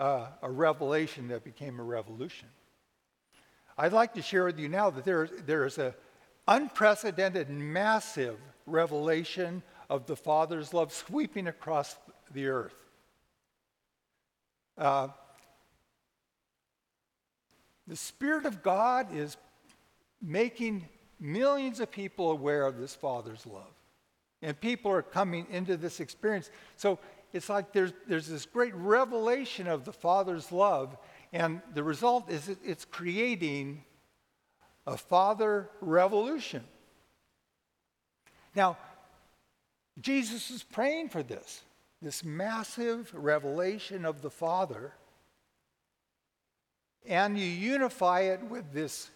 uh, 0.00 0.28
a 0.40 0.50
revelation 0.50 1.28
that 1.28 1.44
became 1.44 1.78
a 1.78 1.82
revolution. 1.82 2.48
I'd 3.76 3.92
like 3.92 4.14
to 4.14 4.22
share 4.22 4.46
with 4.46 4.58
you 4.58 4.68
now 4.68 4.88
that 4.88 5.04
there, 5.04 5.28
there 5.46 5.66
is 5.66 5.76
an 5.76 5.92
unprecedented, 6.48 7.50
massive 7.50 8.38
revelation 8.64 9.62
of 9.90 10.06
the 10.06 10.16
Father's 10.16 10.72
love 10.72 10.90
sweeping 10.92 11.48
across 11.48 11.96
the 12.32 12.48
earth. 12.48 12.74
Uh, 14.78 15.08
the 17.86 17.96
Spirit 17.96 18.46
of 18.46 18.62
God 18.62 19.14
is 19.14 19.36
making 20.22 20.88
millions 21.18 21.78
of 21.78 21.90
people 21.90 22.30
aware 22.30 22.64
of 22.64 22.78
this 22.78 22.94
Father's 22.94 23.44
love. 23.44 23.74
And 24.40 24.58
people 24.58 24.90
are 24.90 25.02
coming 25.02 25.46
into 25.50 25.76
this 25.76 26.00
experience. 26.00 26.50
So 26.76 26.98
it's 27.32 27.48
like 27.48 27.72
there's, 27.72 27.92
there's 28.06 28.26
this 28.26 28.46
great 28.46 28.74
revelation 28.74 29.66
of 29.68 29.84
the 29.84 29.92
Father's 29.92 30.50
love, 30.50 30.96
and 31.32 31.60
the 31.74 31.82
result 31.82 32.30
is 32.30 32.48
it's 32.64 32.84
creating 32.84 33.84
a 34.86 34.96
Father 34.96 35.70
revolution. 35.80 36.64
Now, 38.54 38.76
Jesus 40.00 40.50
is 40.50 40.62
praying 40.62 41.10
for 41.10 41.22
this, 41.22 41.62
this 42.02 42.24
massive 42.24 43.12
revelation 43.14 44.04
of 44.04 44.22
the 44.22 44.30
Father, 44.30 44.92
and 47.06 47.38
you 47.38 47.46
unify 47.46 48.20
it 48.20 48.42
with 48.42 48.72
this 48.72 49.10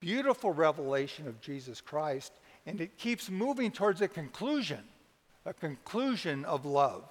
beautiful 0.00 0.52
revelation 0.52 1.28
of 1.28 1.40
Jesus 1.40 1.80
Christ, 1.80 2.32
and 2.66 2.80
it 2.80 2.98
keeps 2.98 3.30
moving 3.30 3.70
towards 3.70 4.00
a 4.02 4.08
conclusion 4.08 4.82
a 5.46 5.54
conclusion 5.54 6.44
of 6.44 6.66
love. 6.66 7.04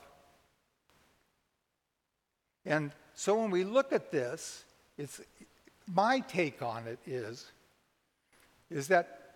And 2.66 2.92
so 3.16 3.40
when 3.42 3.50
we 3.50 3.64
look 3.64 3.94
at 3.94 4.12
this, 4.12 4.66
it's 4.98 5.22
my 5.88 6.20
take 6.20 6.62
on 6.62 6.88
it 6.88 7.00
is 7.06 7.46
is 8.72 8.88
that 8.88 9.36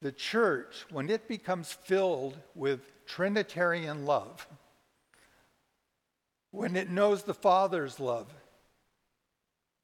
the 0.00 0.12
church 0.12 0.86
when 0.90 1.10
it 1.10 1.28
becomes 1.28 1.72
filled 1.72 2.38
with 2.54 2.80
trinitarian 3.06 4.06
love 4.06 4.46
when 6.50 6.76
it 6.76 6.88
knows 6.88 7.22
the 7.22 7.34
father's 7.34 8.00
love 8.00 8.32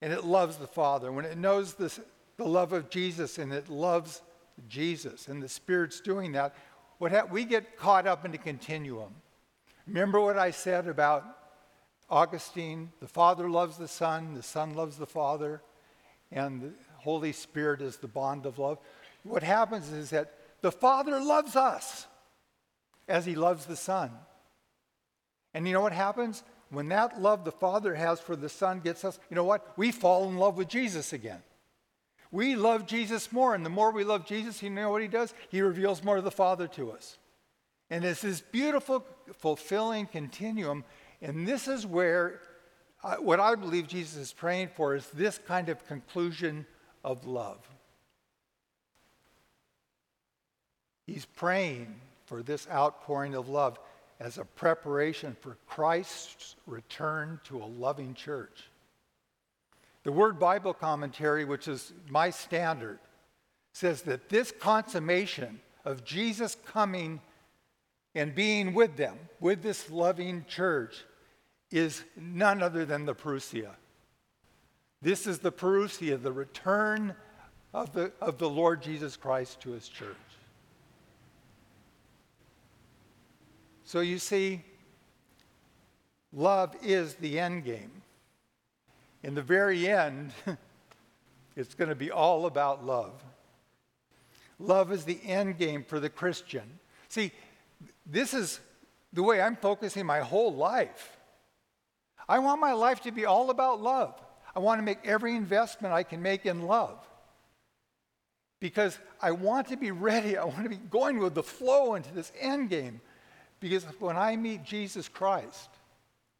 and 0.00 0.12
it 0.12 0.24
loves 0.24 0.56
the 0.56 0.66
father 0.66 1.12
when 1.12 1.24
it 1.24 1.36
knows 1.36 1.74
this, 1.74 2.00
the 2.38 2.44
love 2.44 2.72
of 2.72 2.88
jesus 2.88 3.36
and 3.36 3.52
it 3.52 3.68
loves 3.68 4.22
jesus 4.68 5.28
and 5.28 5.42
the 5.42 5.48
spirit's 5.48 6.00
doing 6.00 6.32
that 6.32 6.54
what 6.98 7.12
ha- 7.12 7.26
we 7.30 7.44
get 7.44 7.76
caught 7.76 8.06
up 8.06 8.24
in 8.24 8.32
the 8.32 8.38
continuum. 8.38 9.14
Remember 9.87 10.20
what 10.20 10.38
I 10.38 10.50
said 10.50 10.88
about 10.88 11.24
Augustine? 12.11 12.90
The 13.00 13.09
Father 13.09 13.48
loves 13.48 13.76
the 13.76 13.88
Son, 13.88 14.35
the 14.35 14.42
Son 14.42 14.74
loves 14.74 14.96
the 14.96 15.06
Father, 15.06 15.62
and 16.32 16.61
the 16.61 16.72
Holy 16.98 17.32
Spirit 17.32 17.80
is 17.80 17.96
the 17.98 18.09
bond 18.09 18.46
of 18.46 18.59
love. 18.59 18.78
What 19.22 19.42
happens 19.42 19.92
is 19.92 20.11
that 20.11 20.35
the 20.61 20.72
Father 20.72 21.20
loves 21.20 21.56
us 21.56 22.06
as 23.09 23.26
he 23.26 23.35
loves 23.35 23.66
the 23.66 23.76
Son. 23.76 24.11
And 25.54 25.66
you 25.66 25.72
know 25.72 25.80
what 25.80 25.92
happens? 25.92 26.42
When 26.70 26.88
that 26.88 27.20
love 27.20 27.44
the 27.44 27.52
Father 27.52 27.94
has 27.94 28.20
for 28.20 28.35
the 28.35 28.48
Son 28.48 28.80
gets 28.80 29.04
us, 29.04 29.18
you 29.30 29.37
know 29.37 29.44
what? 29.44 29.72
We 29.76 29.92
fall 29.92 30.28
in 30.28 30.37
love 30.37 30.56
with 30.56 30.68
Jesus 30.68 31.12
again. 31.12 31.42
We 32.32 32.56
love 32.56 32.86
Jesus 32.86 33.32
more, 33.32 33.54
and 33.54 33.64
the 33.64 33.70
more 33.70 33.90
we 33.90 34.04
love 34.04 34.26
Jesus, 34.26 34.62
you 34.62 34.70
know 34.70 34.90
what 34.90 35.02
he 35.02 35.08
does? 35.08 35.32
He 35.48 35.60
reveals 35.60 36.02
more 36.02 36.16
of 36.16 36.24
the 36.24 36.30
Father 36.30 36.66
to 36.68 36.90
us. 36.90 37.18
And 37.90 38.04
it's 38.04 38.22
this 38.22 38.40
beautiful, 38.40 39.04
fulfilling 39.34 40.06
continuum. 40.06 40.84
And 41.22 41.46
this 41.46 41.68
is 41.68 41.86
where 41.86 42.40
uh, 43.04 43.16
what 43.16 43.38
I 43.38 43.54
believe 43.54 43.86
Jesus 43.86 44.16
is 44.16 44.32
praying 44.32 44.70
for 44.74 44.96
is 44.96 45.06
this 45.10 45.38
kind 45.38 45.68
of 45.68 45.86
conclusion 45.86 46.66
of 47.04 47.26
love. 47.26 47.58
He's 51.06 51.24
praying 51.24 51.94
for 52.24 52.42
this 52.42 52.66
outpouring 52.68 53.36
of 53.36 53.48
love 53.48 53.78
as 54.18 54.38
a 54.38 54.44
preparation 54.44 55.36
for 55.40 55.56
Christ's 55.68 56.56
return 56.66 57.38
to 57.44 57.58
a 57.58 57.66
loving 57.66 58.14
church. 58.14 58.64
The 60.06 60.12
Word 60.12 60.38
Bible 60.38 60.72
Commentary, 60.72 61.44
which 61.44 61.66
is 61.66 61.92
my 62.08 62.30
standard, 62.30 63.00
says 63.72 64.02
that 64.02 64.28
this 64.28 64.52
consummation 64.52 65.58
of 65.84 66.04
Jesus 66.04 66.56
coming 66.64 67.20
and 68.14 68.32
being 68.32 68.72
with 68.72 68.96
them, 68.96 69.18
with 69.40 69.64
this 69.64 69.90
loving 69.90 70.44
church, 70.46 71.04
is 71.72 72.04
none 72.16 72.62
other 72.62 72.84
than 72.84 73.04
the 73.04 73.16
Parousia. 73.16 73.72
This 75.02 75.26
is 75.26 75.40
the 75.40 75.50
Parousia, 75.50 76.22
the 76.22 76.30
return 76.30 77.12
of 77.74 77.92
the, 77.92 78.12
of 78.20 78.38
the 78.38 78.48
Lord 78.48 78.82
Jesus 78.82 79.16
Christ 79.16 79.60
to 79.62 79.70
his 79.70 79.88
church. 79.88 80.14
So 83.82 83.98
you 83.98 84.20
see, 84.20 84.62
love 86.32 86.76
is 86.80 87.14
the 87.14 87.40
end 87.40 87.64
game 87.64 87.90
in 89.26 89.34
the 89.34 89.42
very 89.42 89.88
end, 89.88 90.30
it's 91.56 91.74
going 91.74 91.88
to 91.88 91.96
be 91.96 92.12
all 92.12 92.46
about 92.46 92.86
love. 92.86 93.24
Love 94.60 94.92
is 94.92 95.04
the 95.04 95.18
end 95.24 95.58
game 95.58 95.82
for 95.82 95.98
the 95.98 96.08
Christian. 96.08 96.78
See, 97.08 97.32
this 98.06 98.32
is 98.32 98.60
the 99.12 99.24
way 99.24 99.40
I'm 99.40 99.56
focusing 99.56 100.06
my 100.06 100.20
whole 100.20 100.54
life. 100.54 101.18
I 102.28 102.38
want 102.38 102.60
my 102.60 102.72
life 102.72 103.00
to 103.00 103.10
be 103.10 103.24
all 103.24 103.50
about 103.50 103.82
love. 103.82 104.14
I 104.54 104.60
want 104.60 104.78
to 104.78 104.84
make 104.84 104.98
every 105.04 105.34
investment 105.34 105.92
I 105.92 106.04
can 106.04 106.22
make 106.22 106.46
in 106.46 106.62
love. 106.62 107.04
because 108.60 108.96
I 109.20 109.32
want 109.32 109.68
to 109.68 109.76
be 109.76 109.90
ready. 109.90 110.36
I 110.36 110.44
want 110.44 110.62
to 110.62 110.70
be 110.70 110.76
going 110.76 111.18
with 111.18 111.34
the 111.34 111.42
flow 111.42 111.96
into 111.96 112.14
this 112.14 112.30
end 112.40 112.70
game. 112.70 113.00
Because 113.58 113.84
when 113.98 114.16
I 114.16 114.36
meet 114.36 114.62
Jesus 114.62 115.08
Christ, 115.08 115.68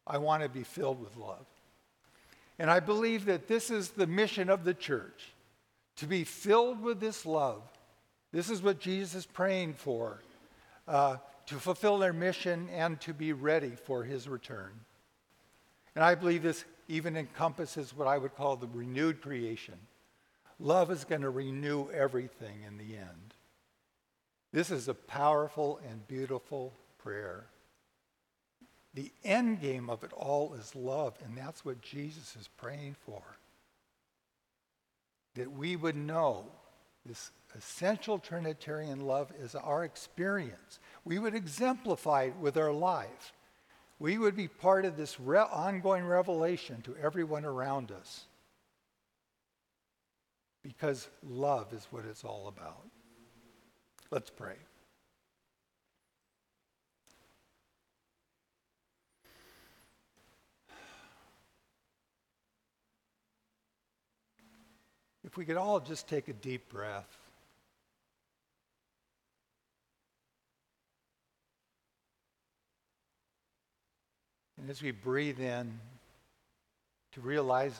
I 0.05 0.19
want 0.19 0.41
to 0.41 0.49
be 0.49 0.63
filled 0.63 1.01
with 1.01 1.17
love. 1.17 1.45
And 2.59 2.71
I 2.71 2.79
believe 2.79 3.25
that 3.25 3.47
this 3.47 3.69
is 3.69 3.89
the 3.89 4.07
mission 4.07 4.49
of 4.49 4.63
the 4.63 4.73
church 4.73 5.33
to 5.97 6.07
be 6.07 6.23
filled 6.23 6.81
with 6.81 6.99
this 6.99 7.25
love. 7.25 7.61
This 8.31 8.49
is 8.49 8.61
what 8.61 8.79
Jesus 8.79 9.15
is 9.15 9.25
praying 9.25 9.73
for 9.73 10.21
uh, 10.87 11.17
to 11.47 11.55
fulfill 11.55 11.97
their 11.97 12.13
mission 12.13 12.69
and 12.73 12.99
to 13.01 13.13
be 13.13 13.33
ready 13.33 13.71
for 13.71 14.03
his 14.03 14.27
return. 14.27 14.71
And 15.95 16.03
I 16.03 16.15
believe 16.15 16.43
this 16.43 16.65
even 16.87 17.17
encompasses 17.17 17.95
what 17.95 18.07
I 18.07 18.17
would 18.17 18.35
call 18.35 18.55
the 18.55 18.67
renewed 18.67 19.21
creation. 19.21 19.75
Love 20.59 20.91
is 20.91 21.05
going 21.05 21.21
to 21.21 21.29
renew 21.29 21.89
everything 21.91 22.63
in 22.65 22.77
the 22.77 22.97
end. 22.97 23.33
This 24.51 24.71
is 24.71 24.87
a 24.87 24.93
powerful 24.93 25.79
and 25.89 26.07
beautiful 26.07 26.73
prayer. 26.97 27.45
The 28.97 29.11
end 29.23 29.61
game 29.61 29.91
of 29.91 30.03
it 30.03 30.11
all 30.11 30.55
is 30.55 30.75
love, 30.75 31.13
and 31.23 31.37
that's 31.37 31.63
what 31.63 31.83
Jesus 31.83 32.35
is 32.35 32.49
praying 32.57 32.95
for. 33.05 33.21
That 35.35 35.51
we 35.51 35.75
would 35.75 35.95
know 35.95 36.47
this 37.05 37.29
essential 37.55 38.17
Trinitarian 38.17 39.01
love 39.01 39.31
is 39.39 39.53
our 39.53 39.83
experience. 39.83 40.79
We 41.05 41.19
would 41.19 41.35
exemplify 41.35 42.23
it 42.23 42.37
with 42.37 42.57
our 42.57 42.71
life. 42.71 43.33
We 43.99 44.17
would 44.17 44.35
be 44.35 44.47
part 44.47 44.83
of 44.83 44.97
this 44.97 45.19
re- 45.19 45.37
ongoing 45.41 46.03
revelation 46.03 46.81
to 46.81 46.95
everyone 46.99 47.45
around 47.45 47.91
us. 47.91 48.25
Because 50.63 51.07
love 51.21 51.71
is 51.71 51.85
what 51.91 52.03
it's 52.05 52.23
all 52.23 52.47
about. 52.47 52.81
Let's 54.09 54.31
pray. 54.31 54.55
We 65.37 65.45
could 65.45 65.55
all 65.55 65.79
just 65.79 66.07
take 66.07 66.29
a 66.29 66.33
deep 66.33 66.67
breath. 66.67 67.15
And 74.59 74.67
as 74.71 74.81
we 74.81 74.89
breathe 74.89 75.39
in, 75.39 75.79
to 77.13 77.21
realize 77.21 77.79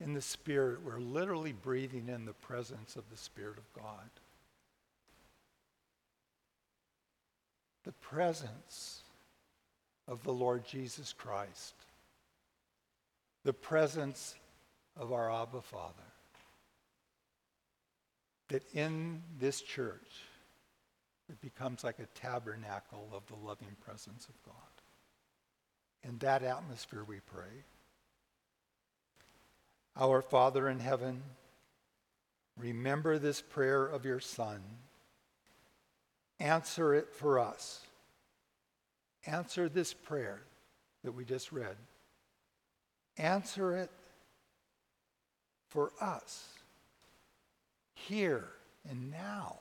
in 0.00 0.14
the 0.14 0.22
Spirit, 0.22 0.78
we're 0.84 1.00
literally 1.00 1.52
breathing 1.52 2.08
in 2.08 2.24
the 2.24 2.34
presence 2.34 2.94
of 2.94 3.02
the 3.10 3.16
Spirit 3.16 3.58
of 3.58 3.82
God. 3.82 4.08
The 7.82 7.92
presence 7.94 9.02
of 10.06 10.22
the 10.22 10.32
Lord 10.32 10.64
Jesus 10.64 11.12
Christ. 11.12 11.74
The 13.44 13.52
presence 13.52 14.36
of 14.98 15.12
our 15.12 15.30
Abba 15.30 15.62
Father. 15.62 15.94
That 18.48 18.62
in 18.74 19.22
this 19.38 19.60
church, 19.60 20.24
it 21.28 21.40
becomes 21.40 21.84
like 21.84 21.98
a 21.98 22.06
tabernacle 22.18 23.08
of 23.12 23.22
the 23.26 23.46
loving 23.46 23.76
presence 23.84 24.26
of 24.28 24.42
God. 24.44 24.54
In 26.02 26.18
that 26.18 26.42
atmosphere, 26.42 27.04
we 27.04 27.20
pray. 27.20 27.64
Our 29.96 30.22
Father 30.22 30.68
in 30.68 30.80
heaven, 30.80 31.22
remember 32.56 33.18
this 33.18 33.40
prayer 33.40 33.84
of 33.84 34.04
your 34.04 34.20
Son. 34.20 34.60
Answer 36.40 36.94
it 36.94 37.12
for 37.12 37.38
us. 37.38 37.80
Answer 39.26 39.68
this 39.68 39.92
prayer 39.92 40.40
that 41.04 41.12
we 41.12 41.24
just 41.24 41.52
read. 41.52 41.76
Answer 43.18 43.76
it 43.76 43.90
for 45.70 45.92
us 46.00 46.46
here 47.94 48.48
and 48.88 49.10
now. 49.10 49.60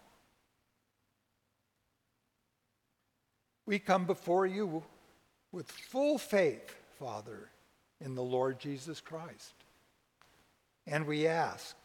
We 3.65 3.79
come 3.79 4.05
before 4.05 4.47
you 4.47 4.83
with 5.51 5.71
full 5.71 6.17
faith, 6.17 6.75
Father, 6.97 7.49
in 8.01 8.15
the 8.15 8.23
Lord 8.23 8.59
Jesus 8.59 8.99
Christ. 8.99 9.53
And 10.87 11.05
we 11.05 11.27
ask, 11.27 11.75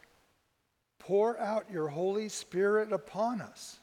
pour 0.97 1.39
out 1.39 1.69
your 1.71 1.87
Holy 1.87 2.27
Spirit 2.29 2.91
upon 2.91 3.41
us 3.41 3.79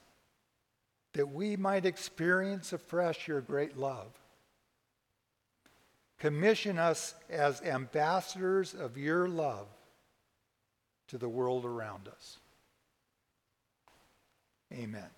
that 1.13 1.31
we 1.31 1.57
might 1.57 1.87
experience 1.87 2.73
afresh 2.73 3.29
your 3.29 3.41
great 3.41 3.77
love. 3.77 4.11
Commission 6.19 6.79
us 6.79 7.15
as 7.31 7.63
ambassadors 7.63 8.75
of 8.75 8.97
your 8.97 9.29
love 9.29 9.69
to 11.13 11.19
the 11.19 11.29
world 11.29 11.67
around 11.67 12.09
us. 12.09 12.39
Amen. 14.73 15.11